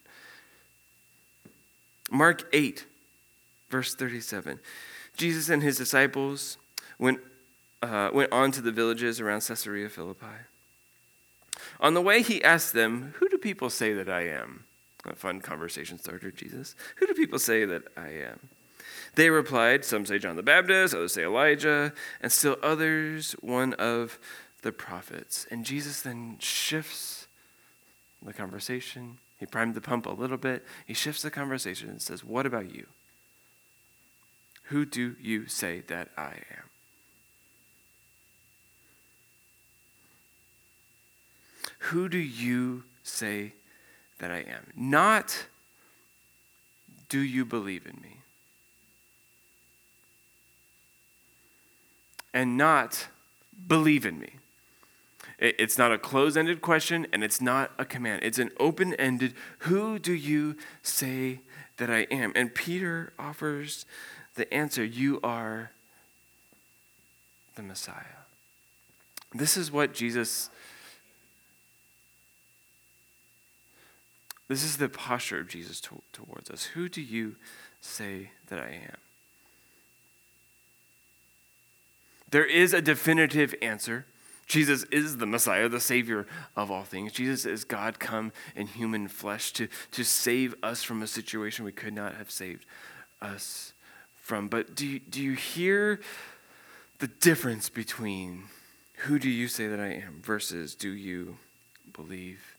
Mark 2.11 2.49
8, 2.53 2.85
verse 3.71 3.95
37. 3.95 4.61
Jesus 5.17 5.49
and 5.49 5.63
his 5.63 5.77
disciples 5.77 6.59
went, 6.99 7.21
uh, 7.83 8.11
went 8.13 8.33
on 8.33 8.53
to 8.53 8.61
the 8.61 8.73
villages 8.73 9.21
around 9.21 9.43
Caesarea 9.43 9.89
Philippi. 9.89 10.27
On 11.81 11.95
the 11.95 12.03
way, 12.03 12.23
he 12.23 12.43
asked 12.43 12.73
them, 12.73 13.15
Who 13.19 13.29
do 13.29 13.39
people 13.39 13.71
say 13.71 13.93
that 13.95 14.09
I 14.09 14.29
am? 14.29 14.65
A 15.07 15.15
fun 15.15 15.41
conversation 15.41 15.99
starter, 15.99 16.31
Jesus. 16.31 16.75
Who 16.97 17.07
do 17.07 17.15
people 17.15 17.39
say 17.39 17.65
that 17.65 17.85
I 17.97 18.09
am? 18.09 18.51
They 19.15 19.31
replied, 19.31 19.85
Some 19.85 20.05
say 20.07 20.19
John 20.19 20.37
the 20.37 20.43
Baptist, 20.43 20.95
others 20.95 21.15
say 21.15 21.25
Elijah, 21.25 21.93
and 22.21 22.31
still 22.31 22.57
others 22.63 23.33
one 23.41 23.73
of 23.75 24.19
the 24.63 24.73
prophets. 24.73 25.47
And 25.51 25.65
Jesus 25.65 26.03
then 26.03 26.37
shifts 26.39 27.27
the 28.23 28.33
conversation. 28.33 29.19
He 29.39 29.47
primed 29.47 29.75
the 29.75 29.81
pump 29.81 30.07
a 30.07 30.11
little 30.11 30.37
bit. 30.37 30.65
He 30.87 30.95
shifts 30.95 31.23
the 31.23 31.31
conversation 31.31 31.89
and 31.89 32.03
says, 32.03 32.23
What 32.23 32.47
about 32.47 32.75
you? 32.75 32.87
Who 34.71 34.85
do 34.85 35.17
you 35.21 35.49
say 35.49 35.83
that 35.89 36.11
I 36.17 36.35
am? 36.51 36.71
Who 41.79 42.09
do 42.09 42.19
you 42.19 42.85
say 43.03 43.55
that 44.21 44.31
I 44.31 44.39
am? 44.39 44.69
Not, 44.77 45.47
do 47.09 47.19
you 47.19 47.45
believe 47.45 47.85
in 47.85 48.01
me? 48.01 48.19
And 52.33 52.57
not, 52.57 53.09
believe 53.67 54.07
in 54.07 54.21
me. 54.21 54.35
It's 55.41 55.79
not 55.79 55.91
a 55.91 55.99
closed 55.99 56.37
ended 56.37 56.61
question 56.61 57.09
and 57.13 57.25
it's 57.25 57.41
not 57.41 57.73
a 57.77 57.85
command. 57.85 58.23
It's 58.23 58.39
an 58.39 58.53
open 58.61 58.95
ended, 58.95 59.35
who 59.61 59.99
do 59.99 60.13
you 60.13 60.57
say 60.81 61.41
that 61.79 61.91
I 61.91 62.07
am? 62.13 62.31
And 62.37 62.55
Peter 62.55 63.13
offers 63.19 63.85
the 64.41 64.55
answer 64.55 64.83
you 64.83 65.21
are 65.23 65.71
the 67.57 67.63
Messiah. 67.63 68.17
This 69.35 69.59
is 69.59 69.71
what 69.71 69.93
Jesus 69.93 70.49
This 74.49 74.65
is 74.65 74.79
the 74.79 74.89
posture 74.89 75.39
of 75.39 75.47
Jesus 75.47 75.81
to, 75.83 76.03
towards 76.13 76.51
us. 76.51 76.65
Who 76.65 76.89
do 76.89 77.01
you 77.01 77.37
say 77.81 78.33
that 78.49 78.59
I 78.59 78.71
am? 78.71 78.97
There 82.31 82.47
is 82.47 82.73
a 82.73 82.83
definitive 82.83 83.55
answer. 83.63 84.07
Jesus 84.49 84.83
is 84.91 85.19
the 85.19 85.27
Messiah, 85.27 85.69
the 85.69 85.79
Savior 85.79 86.27
of 86.57 86.69
all 86.69 86.83
things. 86.83 87.13
Jesus 87.13 87.47
is 87.47 87.63
God 87.63 88.01
come 88.01 88.33
in 88.57 88.67
human 88.67 89.07
flesh 89.07 89.53
to, 89.53 89.69
to 89.93 90.03
save 90.03 90.57
us 90.65 90.83
from 90.83 91.01
a 91.01 91.07
situation 91.07 91.65
we 91.65 91.71
could 91.71 91.95
not 91.95 92.17
have 92.17 92.31
saved 92.33 92.67
us 93.23 93.73
from. 94.31 94.47
But 94.47 94.77
do 94.77 94.87
you, 94.87 95.01
do 95.01 95.21
you 95.21 95.33
hear 95.33 95.99
the 97.01 97.09
difference 97.09 97.69
between 97.69 98.45
who 98.99 99.19
do 99.19 99.29
you 99.29 99.49
say 99.49 99.67
that 99.67 99.81
I 99.81 99.89
am 99.89 100.23
versus 100.23 100.77
do 100.77 100.91
you 100.91 101.37
believe 101.93 102.57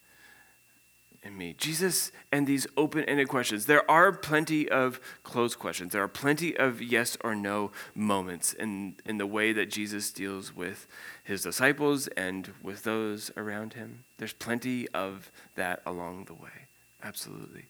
in 1.24 1.38
me? 1.38 1.56
Jesus 1.58 2.12
and 2.30 2.46
these 2.46 2.68
open 2.76 3.06
ended 3.06 3.30
questions. 3.30 3.68
There 3.68 3.90
are 3.90 4.12
plenty 4.12 4.68
of 4.68 5.00
closed 5.24 5.60
questions. 5.60 5.94
There 5.94 6.04
are 6.04 6.10
plenty 6.10 6.58
of 6.58 6.82
yes 6.82 7.18
or 7.22 7.36
no 7.36 7.72
moments 7.96 8.52
in, 8.52 8.96
in 9.06 9.18
the 9.18 9.26
way 9.26 9.54
that 9.54 9.72
Jesus 9.72 10.12
deals 10.12 10.54
with 10.54 10.88
his 11.24 11.42
disciples 11.42 12.08
and 12.18 12.50
with 12.62 12.84
those 12.84 13.32
around 13.38 13.76
him. 13.76 14.04
There's 14.18 14.34
plenty 14.34 14.90
of 14.90 15.32
that 15.56 15.82
along 15.86 16.26
the 16.26 16.34
way. 16.34 16.68
Absolutely. 17.02 17.68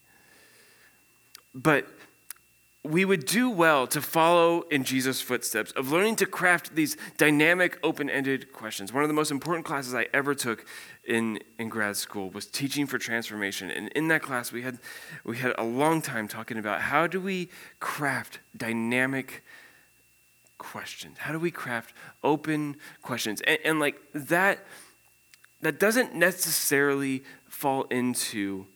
But 1.54 1.86
we 2.84 3.04
would 3.04 3.26
do 3.26 3.48
well 3.48 3.86
to 3.86 4.00
follow 4.00 4.62
in 4.62 4.82
Jesus' 4.82 5.20
footsteps 5.20 5.70
of 5.72 5.92
learning 5.92 6.16
to 6.16 6.26
craft 6.26 6.74
these 6.74 6.96
dynamic, 7.16 7.78
open 7.84 8.10
ended 8.10 8.52
questions. 8.52 8.92
One 8.92 9.04
of 9.04 9.08
the 9.08 9.14
most 9.14 9.30
important 9.30 9.64
classes 9.64 9.94
I 9.94 10.08
ever 10.12 10.34
took 10.34 10.66
in, 11.04 11.38
in 11.60 11.68
grad 11.68 11.96
school 11.96 12.30
was 12.30 12.46
teaching 12.46 12.86
for 12.86 12.98
transformation. 12.98 13.70
And 13.70 13.88
in 13.90 14.08
that 14.08 14.22
class, 14.22 14.50
we 14.50 14.62
had, 14.62 14.78
we 15.24 15.38
had 15.38 15.54
a 15.58 15.64
long 15.64 16.02
time 16.02 16.26
talking 16.26 16.58
about 16.58 16.80
how 16.80 17.06
do 17.06 17.20
we 17.20 17.50
craft 17.78 18.40
dynamic 18.56 19.44
questions? 20.58 21.18
How 21.18 21.32
do 21.32 21.38
we 21.38 21.52
craft 21.52 21.94
open 22.24 22.76
questions? 23.00 23.40
And, 23.42 23.58
and 23.64 23.80
like 23.80 24.00
that, 24.12 24.58
that 25.60 25.78
doesn't 25.78 26.16
necessarily 26.16 27.22
fall 27.48 27.84
into 27.84 28.66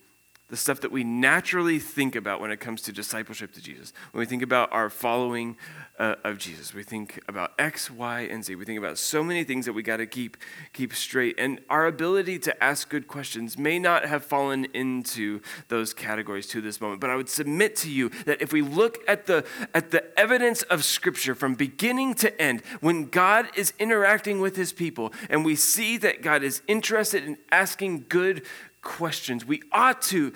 the 0.49 0.57
stuff 0.57 0.81
that 0.83 0.93
we 0.93 1.03
naturally 1.03 1.81
think 1.81 2.15
about 2.15 2.41
when 2.41 2.53
it 2.53 2.61
comes 2.61 2.81
to 2.83 2.93
discipleship 2.93 3.53
to 3.53 3.61
Jesus. 3.61 3.93
When 4.13 4.21
we 4.21 4.27
think 4.27 4.43
about 4.43 4.73
our 4.73 4.89
following 4.89 5.57
uh, 5.99 6.15
of 6.23 6.39
Jesus, 6.39 6.73
we 6.73 6.85
think 6.85 7.21
about 7.27 7.53
X, 7.59 7.91
Y, 7.91 8.21
and 8.21 8.45
Z. 8.45 8.55
We 8.55 8.65
think 8.65 8.79
about 8.79 8.97
so 8.97 9.25
many 9.25 9.43
things 9.43 9.67
that 9.67 9.73
we 9.73 9.83
got 9.83 9.97
to 9.97 10.07
keep 10.07 10.37
keep 10.73 10.95
straight. 10.95 11.35
And 11.37 11.61
our 11.69 11.87
ability 11.87 12.39
to 12.41 12.63
ask 12.63 12.89
good 12.89 13.09
questions 13.09 13.59
may 13.59 13.81
not 13.81 14.05
have 14.05 14.25
fallen 14.25 14.67
into 14.67 15.41
those 15.67 15.93
categories 15.93 16.47
to 16.49 16.61
this 16.61 16.81
moment. 16.81 17.01
But 17.01 17.11
I 17.11 17.17
would 17.17 17.29
submit 17.29 17.75
to 17.77 17.91
you 17.91 18.11
that 18.27 18.41
if 18.41 18.53
we 18.53 18.63
look 18.63 18.99
at 19.09 19.27
the 19.27 19.45
at 19.75 19.91
the 19.91 20.17
evidence 20.19 20.63
of 20.63 20.85
Scripture 20.85 21.35
from 21.35 21.57
beginning 21.57 22.15
to 22.17 22.41
end, 22.41 22.63
when 22.81 23.07
God 23.07 23.49
is 23.57 23.73
interacting 23.81 24.39
with 24.39 24.55
His 24.55 24.73
people, 24.73 25.13
and 25.29 25.45
we 25.45 25.57
see 25.57 25.97
that 25.99 26.23
God 26.23 26.45
is 26.45 26.63
interested 26.69 27.25
in 27.25 27.37
asking 27.51 28.05
good 28.09 28.45
questions, 28.87 29.44
we 29.44 29.62
ought 29.72 30.01
to, 30.01 30.33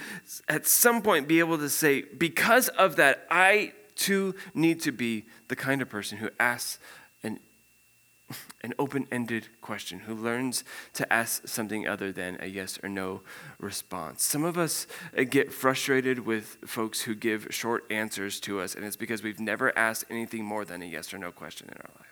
at 0.49 0.67
some 0.67 1.03
point, 1.03 1.29
be 1.29 1.39
able 1.39 1.57
to 1.57 1.69
say, 1.69 2.03
because 2.03 2.69
of 2.71 2.97
that, 2.97 3.25
I 3.31 3.73
too 3.95 4.35
need 4.55 4.81
to 4.81 4.91
be 4.91 5.25
the 5.47 5.55
kind 5.55 5.81
of 5.81 5.89
person 5.89 6.19
who 6.19 6.31
asks 6.41 6.81
an, 7.23 7.39
an 8.65 8.75
open 8.77 9.07
ended 9.13 9.47
question, 9.61 10.01
who 10.01 10.15
learns 10.15 10.65
to 10.95 11.11
ask 11.13 11.47
something 11.47 11.87
other 11.87 12.11
than 12.11 12.39
a 12.41 12.47
yes 12.47 12.79
or 12.83 12.89
no 12.89 13.21
response. 13.61 14.25
Some 14.25 14.43
of 14.43 14.59
us 14.59 14.89
uh, 15.17 15.23
get 15.23 15.53
frustrated 15.53 16.27
with 16.27 16.59
folks 16.67 17.03
who 17.03 17.15
give 17.15 17.47
short 17.51 17.85
answers 17.89 18.41
to 18.41 18.59
us, 18.59 18.75
and 18.75 18.85
it's 18.85 18.97
because 18.97 19.23
we've 19.23 19.39
never 19.39 19.77
asked 19.79 20.07
anything 20.11 20.45
more 20.45 20.65
than 20.65 20.83
a 20.83 20.87
yes 20.87 21.15
or 21.15 21.19
no 21.19 21.31
question 21.31 21.69
in 21.69 21.77
our 21.77 21.91
life. 22.01 22.10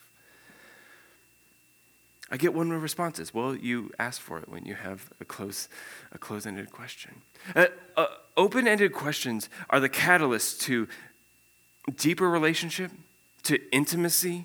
I 2.31 2.37
get 2.37 2.53
one 2.53 2.71
of 2.73 2.83
responses. 2.83 3.33
Well, 3.33 3.55
you 3.55 3.91
ask 3.99 4.21
for 4.21 4.39
it 4.39 4.49
when 4.49 4.67
you 4.67 4.75
have 4.75 5.11
a 5.21 5.25
close, 5.25 5.69
a 6.13 6.19
close-ended 6.19 6.71
question. 6.71 7.23
Uh, 7.57 7.67
uh, 7.97 8.07
open-ended 8.37 8.93
questions 8.93 9.49
are 9.71 9.81
the 9.81 9.89
catalyst 9.89 10.61
to 10.63 10.89
deeper 11.97 12.29
relationship, 12.29 12.91
to 13.45 13.59
intimacy, 13.73 14.45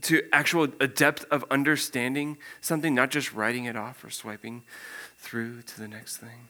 to 0.00 0.22
actual 0.32 0.68
a 0.80 0.88
depth 0.88 1.24
of 1.30 1.44
understanding 1.50 2.36
something, 2.60 2.94
not 2.94 3.10
just 3.10 3.32
writing 3.32 3.66
it 3.66 3.76
off 3.76 4.02
or 4.04 4.10
swiping 4.10 4.62
through 5.18 5.62
to 5.62 5.80
the 5.80 5.86
next 5.86 6.16
thing. 6.16 6.48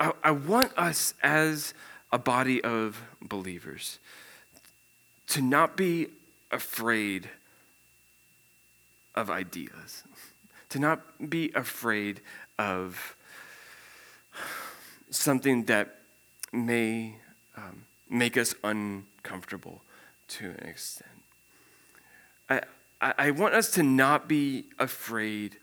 I, 0.00 0.12
I 0.24 0.30
want 0.30 0.72
us 0.78 1.14
as 1.22 1.74
a 2.12 2.18
body 2.18 2.62
of 2.62 3.02
believers 3.20 3.98
to 5.28 5.40
not 5.40 5.76
be 5.76 6.08
afraid 6.50 7.30
of 9.14 9.30
ideas, 9.30 10.04
to 10.68 10.78
not 10.78 11.30
be 11.30 11.50
afraid 11.54 12.20
of 12.58 13.16
something 15.10 15.64
that 15.64 15.96
may 16.52 17.16
um, 17.56 17.84
make 18.08 18.36
us 18.36 18.54
uncomfortable 18.62 19.82
to 20.28 20.50
an 20.50 20.68
extent. 20.68 21.08
I, 22.48 22.60
I, 23.00 23.30
want 23.30 23.54
us 23.54 23.70
to 23.72 23.82
not 23.82 24.28
be 24.28 24.66
afraid 24.78 25.56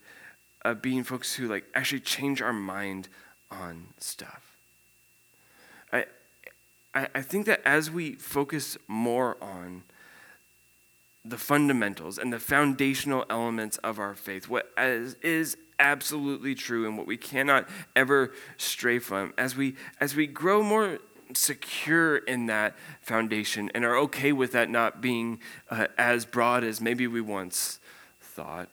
of 0.62 0.82
being 0.82 1.04
folks 1.04 1.34
who 1.34 1.48
like 1.48 1.64
actually 1.74 2.00
change 2.00 2.42
our 2.42 2.52
mind 2.52 3.08
on 3.50 3.86
stuff. 3.98 4.49
I, 6.94 7.08
I 7.14 7.22
think 7.22 7.46
that 7.46 7.60
as 7.64 7.90
we 7.90 8.14
focus 8.14 8.76
more 8.88 9.36
on 9.42 9.82
the 11.24 11.38
fundamentals 11.38 12.18
and 12.18 12.32
the 12.32 12.38
foundational 12.38 13.24
elements 13.28 13.76
of 13.78 13.98
our 13.98 14.14
faith, 14.14 14.48
what 14.48 14.70
is, 14.78 15.14
is 15.22 15.56
absolutely 15.78 16.54
true 16.54 16.86
and 16.86 16.96
what 16.96 17.06
we 17.06 17.16
cannot 17.16 17.68
ever 17.94 18.32
stray 18.56 18.98
from, 18.98 19.34
as 19.36 19.56
we 19.56 19.76
as 20.00 20.16
we 20.16 20.26
grow 20.26 20.62
more 20.62 20.98
secure 21.34 22.16
in 22.16 22.46
that 22.46 22.76
foundation 23.00 23.70
and 23.74 23.84
are 23.84 23.96
okay 23.96 24.32
with 24.32 24.52
that 24.52 24.68
not 24.68 25.00
being 25.00 25.38
uh, 25.70 25.86
as 25.96 26.24
broad 26.24 26.64
as 26.64 26.80
maybe 26.80 27.06
we 27.06 27.20
once 27.20 27.78
thought. 28.20 28.68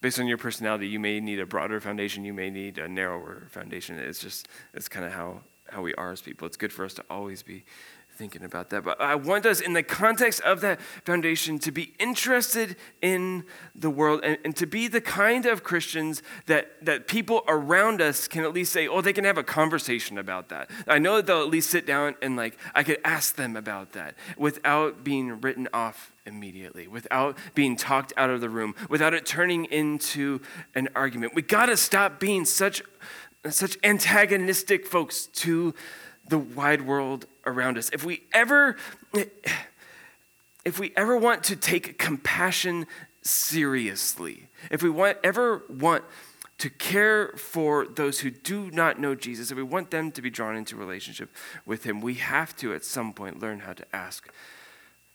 Based 0.00 0.18
on 0.18 0.26
your 0.26 0.38
personality, 0.38 0.88
you 0.88 0.98
may 0.98 1.20
need 1.20 1.38
a 1.38 1.46
broader 1.46 1.80
foundation, 1.80 2.24
you 2.24 2.32
may 2.32 2.50
need 2.50 2.78
a 2.78 2.88
narrower 2.88 3.46
foundation. 3.50 3.98
It's 3.98 4.20
just, 4.20 4.48
it's 4.74 4.88
kind 4.88 5.06
of 5.06 5.12
how 5.12 5.40
how 5.72 5.82
we 5.82 5.94
are 5.94 6.12
as 6.12 6.20
people. 6.20 6.46
It's 6.46 6.56
good 6.56 6.72
for 6.72 6.84
us 6.84 6.94
to 6.94 7.04
always 7.08 7.42
be 7.42 7.64
thinking 8.14 8.44
about 8.44 8.68
that. 8.70 8.84
But 8.84 9.00
I 9.00 9.14
want 9.14 9.46
us, 9.46 9.60
in 9.60 9.72
the 9.72 9.82
context 9.82 10.42
of 10.42 10.60
that 10.60 10.80
foundation, 11.04 11.58
to 11.60 11.72
be 11.72 11.94
interested 11.98 12.76
in 13.00 13.44
the 13.74 13.88
world 13.88 14.20
and, 14.22 14.36
and, 14.44 14.54
to 14.56 14.66
be 14.66 14.86
the 14.86 15.00
kind 15.00 15.46
of 15.46 15.64
Christians 15.64 16.22
that, 16.46 16.84
that 16.84 17.08
people 17.08 17.42
around 17.48 18.02
us 18.02 18.28
can 18.28 18.44
at 18.44 18.52
least 18.52 18.72
say, 18.72 18.86
oh, 18.86 19.00
they 19.00 19.14
can 19.14 19.24
have 19.24 19.38
a 19.38 19.42
conversation 19.42 20.18
about 20.18 20.50
that. 20.50 20.70
I 20.86 20.98
know 20.98 21.16
that 21.16 21.26
they'll 21.26 21.40
at 21.40 21.48
least 21.48 21.70
sit 21.70 21.86
down 21.86 22.14
and, 22.20 22.36
like, 22.36 22.58
I 22.74 22.82
could 22.82 22.98
ask 23.02 23.36
them 23.36 23.56
about 23.56 23.92
that 23.92 24.14
without 24.36 25.02
being 25.02 25.40
written 25.40 25.68
off 25.72 26.12
immediately, 26.26 26.86
without 26.86 27.36
being 27.54 27.76
talked 27.76 28.12
out 28.16 28.30
of 28.30 28.40
the 28.40 28.48
room, 28.48 28.74
without 28.88 29.14
it 29.14 29.26
turning 29.26 29.64
into 29.64 30.40
an 30.74 30.88
argument. 30.94 31.34
We 31.34 31.42
got 31.42 31.66
to 31.66 31.76
stop 31.76 32.20
being 32.20 32.44
such 32.44 32.82
such 33.50 33.76
antagonistic 33.82 34.86
folks 34.86 35.26
to 35.26 35.74
the 36.28 36.38
wide 36.38 36.82
world 36.82 37.26
around 37.44 37.76
us. 37.78 37.90
If 37.92 38.04
we 38.04 38.22
ever 38.32 38.76
if 40.64 40.78
we 40.78 40.92
ever 40.96 41.16
want 41.16 41.42
to 41.44 41.56
take 41.56 41.98
compassion 41.98 42.86
seriously, 43.22 44.48
if 44.70 44.82
we 44.82 44.90
want, 44.90 45.18
ever 45.24 45.64
want 45.68 46.04
to 46.58 46.70
care 46.70 47.32
for 47.36 47.86
those 47.86 48.20
who 48.20 48.30
do 48.30 48.70
not 48.70 49.00
know 49.00 49.14
Jesus, 49.14 49.50
if 49.50 49.56
we 49.56 49.62
want 49.62 49.90
them 49.90 50.12
to 50.12 50.22
be 50.22 50.30
drawn 50.30 50.56
into 50.56 50.76
relationship 50.76 51.30
with 51.66 51.84
Him, 51.84 52.00
we 52.00 52.14
have 52.14 52.54
to 52.56 52.72
at 52.72 52.84
some 52.84 53.12
point 53.12 53.40
learn 53.40 53.60
how 53.60 53.72
to 53.72 53.84
ask 53.94 54.32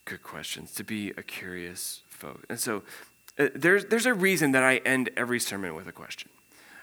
good 0.04 0.24
questions, 0.24 0.74
to 0.74 0.84
be 0.84 1.12
a 1.12 1.24
curious 1.24 2.02
folk. 2.10 2.46
And 2.50 2.60
so 2.60 2.84
uh, 3.40 3.48
there's, 3.56 3.86
there's 3.86 4.06
a 4.06 4.14
reason 4.14 4.52
that 4.54 4.64
I 4.64 4.78
end 4.78 5.10
every 5.16 5.40
sermon 5.40 5.76
with 5.76 5.88
a 5.88 5.92
question. 5.92 6.30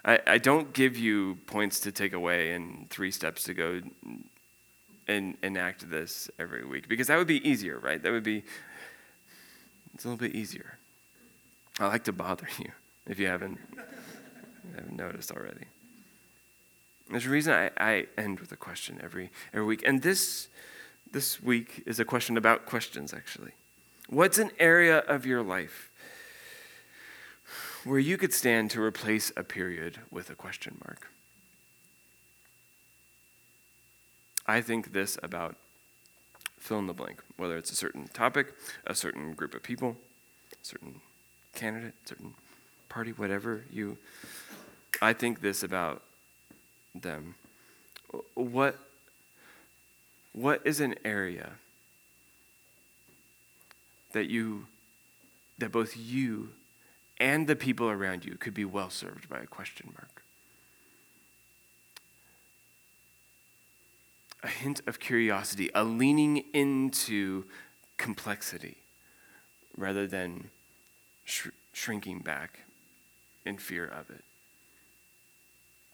I, 0.04 0.20
I 0.26 0.38
don't 0.38 0.72
give 0.72 0.96
you 0.98 1.38
points 1.46 1.80
to 1.80 1.92
take 1.92 2.12
away 2.12 2.52
and 2.52 2.88
three 2.90 3.10
steps 3.10 3.44
to 3.44 3.54
go 3.54 3.80
and 5.06 5.36
enact 5.42 5.88
this 5.90 6.30
every 6.38 6.64
week 6.64 6.88
because 6.88 7.06
that 7.06 7.16
would 7.16 7.26
be 7.26 7.46
easier, 7.48 7.78
right? 7.78 8.02
That 8.02 8.12
would 8.12 8.22
be 8.22 8.44
it's 9.94 10.04
a 10.04 10.08
little 10.08 10.18
bit 10.18 10.34
easier. 10.34 10.78
I 11.78 11.86
like 11.86 12.04
to 12.04 12.12
bother 12.12 12.48
you 12.58 12.70
if 13.06 13.18
you 13.18 13.26
haven't, 13.26 13.58
haven't 14.74 14.96
noticed 14.96 15.30
already. 15.30 15.66
There's 17.10 17.26
a 17.26 17.30
reason 17.30 17.52
I, 17.52 17.70
I 17.78 18.06
end 18.16 18.40
with 18.40 18.50
a 18.52 18.56
question 18.56 18.98
every 19.02 19.30
every 19.52 19.66
week, 19.66 19.82
and 19.86 20.02
this 20.02 20.48
this 21.10 21.42
week 21.42 21.82
is 21.86 22.00
a 22.00 22.04
question 22.04 22.36
about 22.36 22.64
questions. 22.64 23.12
Actually, 23.12 23.52
what's 24.08 24.38
an 24.38 24.50
area 24.58 24.98
of 25.00 25.26
your 25.26 25.42
life 25.42 25.90
where 27.84 27.98
you 27.98 28.16
could 28.16 28.32
stand 28.32 28.70
to 28.70 28.82
replace 28.82 29.32
a 29.36 29.44
period 29.44 30.00
with 30.10 30.30
a 30.30 30.34
question 30.34 30.78
mark? 30.84 31.10
I 34.46 34.60
think 34.60 34.92
this 34.92 35.18
about 35.22 35.56
fill 36.58 36.78
in 36.78 36.86
the 36.86 36.94
blank, 36.94 37.20
whether 37.36 37.58
it's 37.58 37.70
a 37.70 37.76
certain 37.76 38.08
topic, 38.08 38.54
a 38.86 38.94
certain 38.94 39.34
group 39.34 39.54
of 39.54 39.62
people, 39.62 39.96
certain 40.62 41.00
candidate, 41.54 41.94
certain 42.06 42.34
party, 42.88 43.10
whatever 43.10 43.64
you. 43.70 43.98
I 45.02 45.12
think 45.12 45.40
this 45.40 45.62
about 45.62 46.02
them. 46.94 47.34
What, 48.34 48.78
what 50.32 50.62
is 50.64 50.80
an 50.80 50.94
area 51.04 51.52
that 54.12 54.30
you, 54.30 54.66
that 55.58 55.70
both 55.70 55.96
you 55.96 56.50
and 57.24 57.46
the 57.46 57.56
people 57.56 57.88
around 57.88 58.24
you 58.24 58.36
could 58.36 58.52
be 58.52 58.66
well 58.66 58.90
served 58.90 59.28
by 59.28 59.38
a 59.38 59.46
question 59.46 59.90
mark? 59.94 60.24
a 64.42 64.48
hint 64.48 64.82
of 64.86 65.00
curiosity, 65.00 65.70
a 65.74 65.82
leaning 65.82 66.44
into 66.52 67.44
complexity 67.96 68.76
rather 69.74 70.06
than 70.06 70.50
sh- 71.24 71.48
shrinking 71.72 72.18
back 72.18 72.60
in 73.46 73.56
fear 73.56 73.86
of 73.86 74.10
it. 74.10 74.22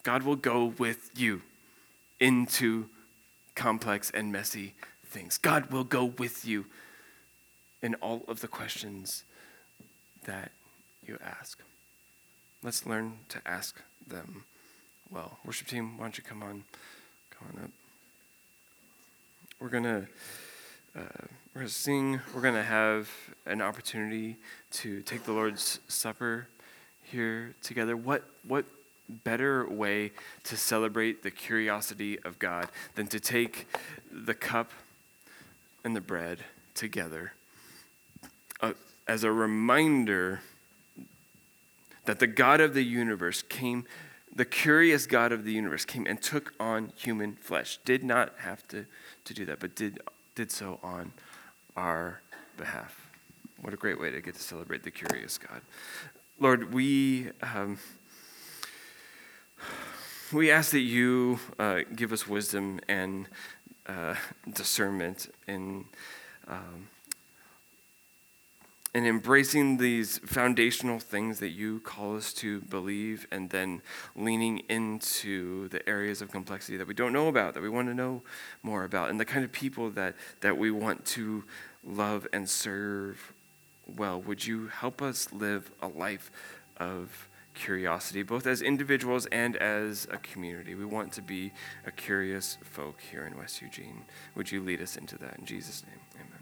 God 0.03 0.23
will 0.23 0.35
go 0.35 0.65
with 0.65 1.11
you 1.15 1.43
into 2.19 2.89
complex 3.55 4.11
and 4.13 4.33
messy 4.33 4.73
things. 5.05 5.37
God 5.37 5.71
will 5.71 5.85
go 5.85 6.03
with 6.03 6.43
you 6.43 6.65
in 7.81 7.95
all 7.95 8.25
of 8.27 8.41
the 8.41 8.49
questions 8.49 9.23
that 10.25 10.51
you 11.05 11.17
ask. 11.23 11.59
Let's 12.63 12.85
learn 12.85 13.19
to 13.29 13.41
ask 13.45 13.81
them 14.07 14.45
well. 15.09 15.39
Worship 15.45 15.67
team, 15.67 15.97
why 15.97 16.05
don't 16.05 16.17
you 16.17 16.23
come 16.23 16.43
on, 16.43 16.63
come 17.31 17.49
on 17.53 17.63
up. 17.63 17.71
We're 19.59 19.69
gonna 19.69 20.07
uh, 20.95 21.25
we're 21.53 21.61
gonna 21.61 21.69
sing. 21.69 22.19
We're 22.33 22.41
gonna 22.41 22.63
have 22.63 23.09
an 23.45 23.61
opportunity 23.61 24.37
to 24.71 25.01
take 25.01 25.23
the 25.23 25.31
Lord's 25.31 25.79
Supper 25.87 26.47
here 27.03 27.55
together. 27.61 27.95
What 27.95 28.23
what 28.47 28.65
better 29.23 29.67
way 29.67 30.11
to 30.45 30.55
celebrate 30.55 31.23
the 31.23 31.31
curiosity 31.31 32.17
of 32.23 32.39
God 32.39 32.67
than 32.95 33.07
to 33.07 33.19
take 33.19 33.67
the 34.11 34.33
cup 34.33 34.71
and 35.83 35.95
the 35.95 36.01
bread 36.01 36.39
together 36.73 37.33
uh, 38.61 38.73
as 39.07 39.23
a 39.23 39.31
reminder 39.31 40.41
that 42.11 42.19
the 42.19 42.27
God 42.27 42.59
of 42.59 42.73
the 42.73 42.83
universe 42.83 43.41
came 43.41 43.85
the 44.35 44.45
curious 44.45 45.07
God 45.07 45.31
of 45.31 45.43
the 45.43 45.51
universe 45.51 45.85
came 45.85 46.05
and 46.05 46.21
took 46.21 46.53
on 46.59 46.91
human 46.95 47.35
flesh. 47.35 47.79
Did 47.83 48.03
not 48.03 48.33
have 48.39 48.67
to, 48.69 48.85
to 49.25 49.33
do 49.33 49.45
that, 49.45 49.59
but 49.59 49.75
did, 49.75 49.99
did 50.35 50.51
so 50.51 50.79
on 50.83 51.11
our 51.75 52.21
behalf. 52.57 53.09
What 53.61 53.73
a 53.73 53.77
great 53.77 53.99
way 53.99 54.09
to 54.11 54.21
get 54.21 54.35
to 54.35 54.41
celebrate 54.41 54.83
the 54.83 54.91
curious 54.91 55.37
God. 55.37 55.61
Lord, 56.39 56.73
we, 56.73 57.29
um, 57.41 57.77
we 60.31 60.49
ask 60.49 60.71
that 60.71 60.79
you 60.79 61.39
uh, 61.59 61.79
give 61.95 62.13
us 62.13 62.27
wisdom 62.27 62.79
and 62.87 63.27
uh, 63.87 64.15
discernment 64.53 65.29
in. 65.47 65.85
Um, 66.47 66.87
and 68.93 69.07
embracing 69.07 69.77
these 69.77 70.17
foundational 70.19 70.99
things 70.99 71.39
that 71.39 71.49
you 71.49 71.79
call 71.79 72.17
us 72.17 72.33
to 72.33 72.61
believe, 72.61 73.25
and 73.31 73.49
then 73.49 73.81
leaning 74.15 74.59
into 74.69 75.69
the 75.69 75.87
areas 75.87 76.21
of 76.21 76.31
complexity 76.31 76.77
that 76.77 76.87
we 76.87 76.93
don't 76.93 77.13
know 77.13 77.27
about, 77.29 77.53
that 77.53 77.63
we 77.63 77.69
want 77.69 77.87
to 77.87 77.93
know 77.93 78.21
more 78.63 78.83
about, 78.83 79.09
and 79.09 79.19
the 79.19 79.25
kind 79.25 79.45
of 79.45 79.51
people 79.51 79.89
that, 79.91 80.15
that 80.41 80.57
we 80.57 80.71
want 80.71 81.05
to 81.05 81.43
love 81.85 82.27
and 82.33 82.49
serve 82.49 83.33
well. 83.97 84.21
Would 84.21 84.45
you 84.45 84.67
help 84.67 85.01
us 85.01 85.31
live 85.31 85.71
a 85.81 85.87
life 85.87 86.29
of 86.77 87.29
curiosity, 87.53 88.23
both 88.23 88.45
as 88.45 88.61
individuals 88.61 89.25
and 89.27 89.55
as 89.55 90.07
a 90.11 90.17
community? 90.17 90.75
We 90.75 90.85
want 90.85 91.13
to 91.13 91.21
be 91.21 91.53
a 91.85 91.91
curious 91.91 92.57
folk 92.61 92.99
here 93.09 93.25
in 93.25 93.37
West 93.37 93.61
Eugene. 93.61 94.03
Would 94.35 94.51
you 94.51 94.61
lead 94.61 94.81
us 94.81 94.97
into 94.97 95.17
that? 95.19 95.39
In 95.39 95.45
Jesus' 95.45 95.83
name, 95.87 95.99
amen. 96.15 96.40